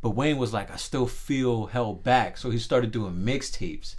[0.00, 2.38] but Wayne was like, I still feel held back.
[2.38, 3.96] So he started doing mixtapes.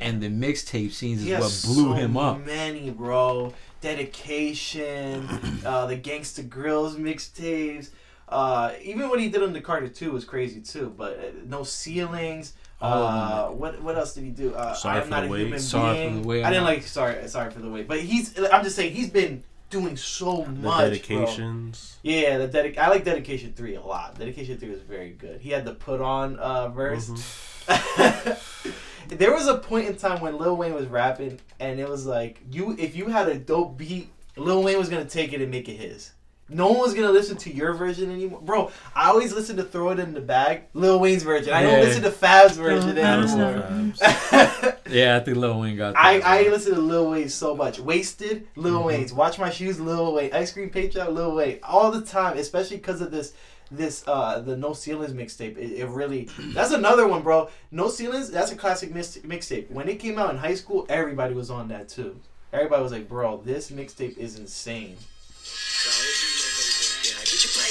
[0.00, 2.44] And the mixtape scenes is He what blew so him up.
[2.44, 3.52] Many, bro.
[3.80, 5.28] Dedication,
[5.66, 7.90] uh, the Gangsta Grillz mixtapes.
[8.28, 10.92] Uh, even what he did on the Carter 2 was crazy too.
[10.96, 12.54] But uh, no ceilings.
[12.80, 14.54] Uh, what what else did he do?
[14.54, 15.40] Uh, Sorry I'm for not the a Wait.
[15.42, 16.14] human Sorry being.
[16.16, 18.36] for the Wait, I I'm didn't like sorry sorry for the wait, but he's.
[18.52, 20.62] I'm just saying he's been doing so The much.
[20.80, 20.88] bro.
[20.90, 21.96] dedications.
[22.02, 24.18] Yeah, the dedic- I like Dedication Three a lot.
[24.18, 25.40] Dedication Three was very good.
[25.40, 27.08] He had the put on uh, verse.
[27.08, 28.70] Mm-hmm.
[29.18, 32.40] there was a point in time when Lil Wayne was rapping, and it was like
[32.50, 35.68] you if you had a dope beat, Lil Wayne was gonna take it and make
[35.68, 36.12] it his.
[36.48, 38.70] No one was gonna listen to your version anymore, bro.
[38.94, 41.54] I always listen to "Throw It in the Bag," Lil Wayne's version.
[41.54, 43.92] I don't listen to Fab's version Yeah, listen to anymore.
[43.94, 44.78] Fab's.
[44.92, 46.04] Yeah, I think Lil Wayne got that.
[46.04, 47.78] I, I listen to Lil Wayne so much.
[47.80, 48.84] Wasted, Lil Mm-hmm.
[48.86, 49.12] Wayne's.
[49.14, 50.34] Watch My Shoes, Lil Wayne.
[50.34, 51.60] Ice Cream Patriot, Lil Wayne.
[51.62, 53.32] All the time, especially because of this,
[53.72, 55.56] this uh the No Ceilings mixtape.
[55.56, 57.48] It, it really, that's another one, bro.
[57.70, 59.70] No Ceilings, that's a classic mix, mixtape.
[59.70, 62.16] When it came out in high school, everybody was on that too.
[62.52, 64.96] Everybody was like, bro, this mixtape is insane.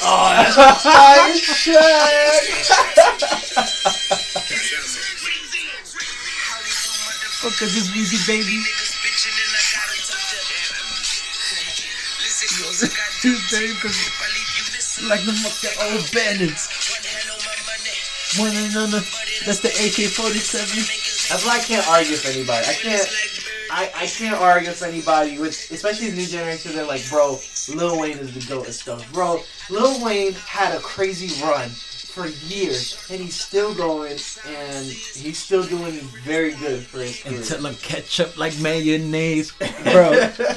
[0.04, 1.32] Oh, that's a fire
[7.42, 8.64] Fuck this easy baby.
[15.08, 16.70] Like the fucking old bandits.
[18.40, 19.02] One another.
[19.46, 20.78] That's the AK forty seven.
[21.30, 22.66] That's why I can't argue with anybody.
[22.68, 23.08] I can't.
[23.72, 26.74] I, I can't argue with anybody with, especially the new generation.
[26.76, 27.40] They're like, bro,
[27.74, 29.12] Lil Wayne is the goat and stuff.
[29.14, 31.72] Bro, Lil Wayne had a crazy run
[32.12, 34.12] for years, and he's still going,
[34.48, 35.94] and he's still doing
[36.24, 37.38] very good for his career.
[37.40, 39.52] Until I'm ketchup like mayonnaise,
[39.84, 40.12] bro.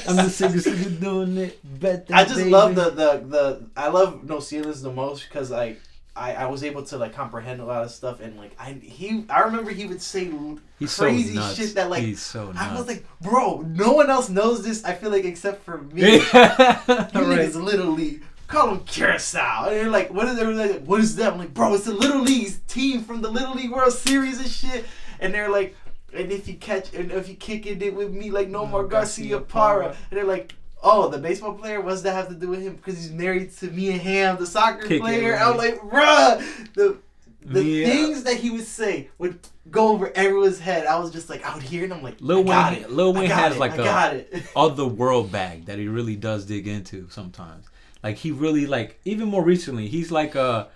[0.08, 1.60] I'm the sickest nigga doing it.
[1.80, 2.50] Bet I just baby.
[2.50, 5.80] love the, the the I love No Ceilings the most because like
[6.16, 9.24] I, I was able to like comprehend a lot of stuff and like I he
[9.28, 10.30] I remember he would say
[10.78, 11.56] He's so crazy nuts.
[11.56, 12.52] shit that like He's so.
[12.56, 14.84] I was like, bro, no one else knows this.
[14.84, 16.16] I feel like except for me.
[16.16, 17.54] You right.
[17.54, 18.22] Little League.
[18.54, 19.64] Call them Curacao.
[19.68, 21.32] And they're like, what is, like, what is that?
[21.32, 24.48] I'm like, bro, it's the Little League's team from the Little League World Series and
[24.48, 24.84] shit.
[25.20, 25.74] And they're like,
[26.12, 28.88] and if you catch, and if you kick it with me like no mm, more
[28.88, 29.88] Garciaparra.
[29.88, 32.76] And they're like, oh, the baseball player, what's that have to do with him?
[32.76, 35.36] Because he's married to Mia Hamm, the soccer Kick it player.
[35.36, 36.40] I'm like, bruh,
[36.74, 36.98] the
[37.44, 39.38] the Mia- things that he would say would
[39.70, 40.86] go over everyone's head.
[40.86, 42.90] I was just like, would hear and I'm like, Lil I got Wayne- it.
[42.92, 43.58] Lil Wayne got has it.
[43.58, 44.42] like I a- got it.
[44.56, 47.66] other world bag that he really does dig into sometimes.
[48.04, 50.66] Like he really like even more recently, he's like uh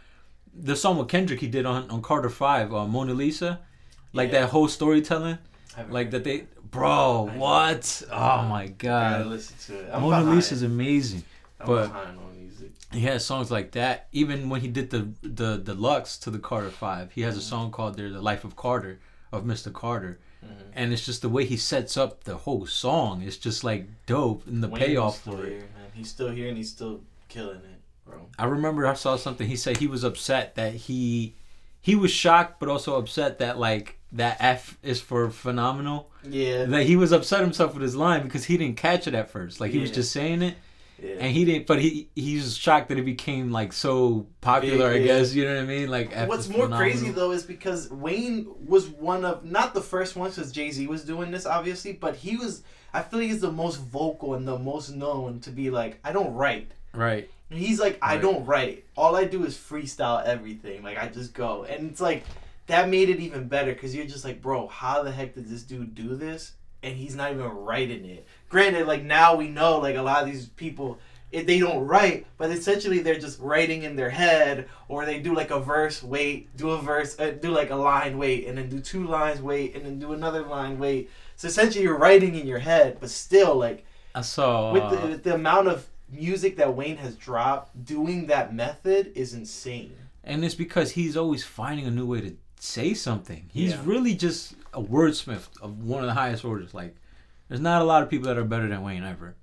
[0.55, 3.61] the song with Kendrick he did on on Carter Five, uh, Mona Lisa,
[4.15, 4.41] like Yeah.
[4.41, 5.37] that whole storytelling,
[5.91, 8.03] like that they, bro, what?
[8.11, 9.91] Oh my god, listen to it.
[9.93, 10.37] I'm Mona behind.
[10.37, 11.23] Lisa's amazing.
[11.61, 12.71] I'm but- behind on music.
[12.93, 14.09] He has songs like that.
[14.13, 17.71] Even when he did the the deluxe to the Carter Five, he has a song
[17.71, 19.01] called "There the Life of Carter"
[19.31, 19.71] of Mr.
[19.71, 20.49] Carter, Mhm.
[20.73, 23.21] and it's just the way he sets up the whole song.
[23.21, 25.51] It's just like dope, and the Wayne payoff is for it.
[25.51, 25.91] here, man.
[25.93, 28.29] He's still here and he's still killing it, bro.
[28.39, 29.47] I remember I saw something.
[29.47, 31.35] He said he was upset that he
[31.81, 36.11] he was shocked, but also upset that like that F is for phenomenal.
[36.29, 36.65] Yeah.
[36.65, 39.61] That he was upset himself with his line because he didn't catch it at first.
[39.61, 40.57] Like he was just saying it,
[41.03, 41.17] yeah.
[41.21, 41.67] and he didn't.
[41.67, 44.93] But he he was shocked that it became like so popular.
[44.93, 45.89] Big, I guess you know what I mean.
[45.89, 46.79] Like F What's more phenomenal.
[46.79, 50.87] crazy though is because Wayne was one of not the first ones because Jay Z
[50.87, 52.63] was doing this obviously, but he was.
[52.93, 56.11] I feel like he's the most vocal and the most known to be like, I
[56.13, 56.71] don't write.
[56.95, 57.31] Right.
[57.51, 58.23] And he's like, I Right.
[58.23, 58.85] don't write.
[58.97, 60.83] All I do is freestyle everything.
[60.83, 62.25] Like I just go, and it's like
[62.67, 65.63] that made it even better because you're just like, bro, how the heck did this
[65.63, 66.53] dude do this?
[66.83, 68.27] And he's not even writing it.
[68.49, 70.99] Granted, like now we know, like a lot of these people,
[71.33, 75.35] if they don't write, but essentially they're just writing in their head, or they do
[75.35, 78.69] like a verse, wait, do a verse, uh, do like a line, wait, and then
[78.69, 81.11] do two lines, wait, and then do another line, wait.
[81.37, 83.85] So essentially, you're writing in your head, but still, like
[84.15, 84.73] I saw.
[84.73, 89.13] with uh, the, with the amount of music that Wayne has dropped, doing that method
[89.15, 89.95] is insane.
[90.25, 93.49] and it's because he's always finding a new way to say something.
[93.53, 93.83] He's Yeah.
[93.85, 96.75] really just a wordsmith of one of the highest orders.
[96.75, 96.95] Like,
[97.49, 99.37] there's not a lot of people that are better than Wayne ever.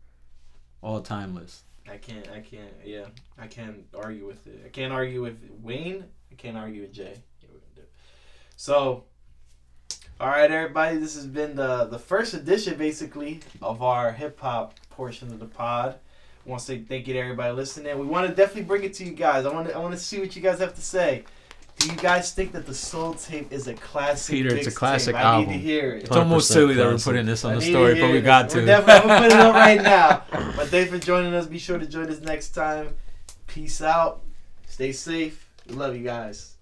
[0.81, 1.63] All time list.
[1.89, 3.05] I can't, I can't, yeah,
[3.37, 4.61] I can't argue with it.
[4.65, 6.05] I can't argue with Wayne.
[6.31, 7.15] I can't argue with Jay.
[7.41, 7.91] Yeah, we're gonna do it.
[8.55, 9.05] So,
[10.19, 14.75] all right, everybody, this has been the the first edition, basically, of our hip hop
[14.91, 15.95] portion of the pod.
[16.45, 17.97] I want to say thank you to everybody listening.
[17.97, 19.45] We want to definitely bring it to you guys.
[19.45, 21.23] I want to, I want to see what you guys have to say.
[21.79, 24.31] Do you guys think that the Soul Tape is a classic?
[24.33, 24.75] Peter, it's a mixtape?
[24.75, 25.49] classic I album.
[25.49, 26.03] need to hear it.
[26.03, 27.97] It's almost 100% silly that we're putting this on I the need to story, but
[27.97, 28.25] hear we this.
[28.25, 28.65] got We're to.
[28.65, 30.23] definitely- I'm gonna put it up right now.
[30.55, 31.47] But thanks for joining us.
[31.47, 32.95] Be sure to join us next time.
[33.47, 34.21] Peace out.
[34.67, 35.49] Stay safe.
[35.67, 36.53] We love you guys.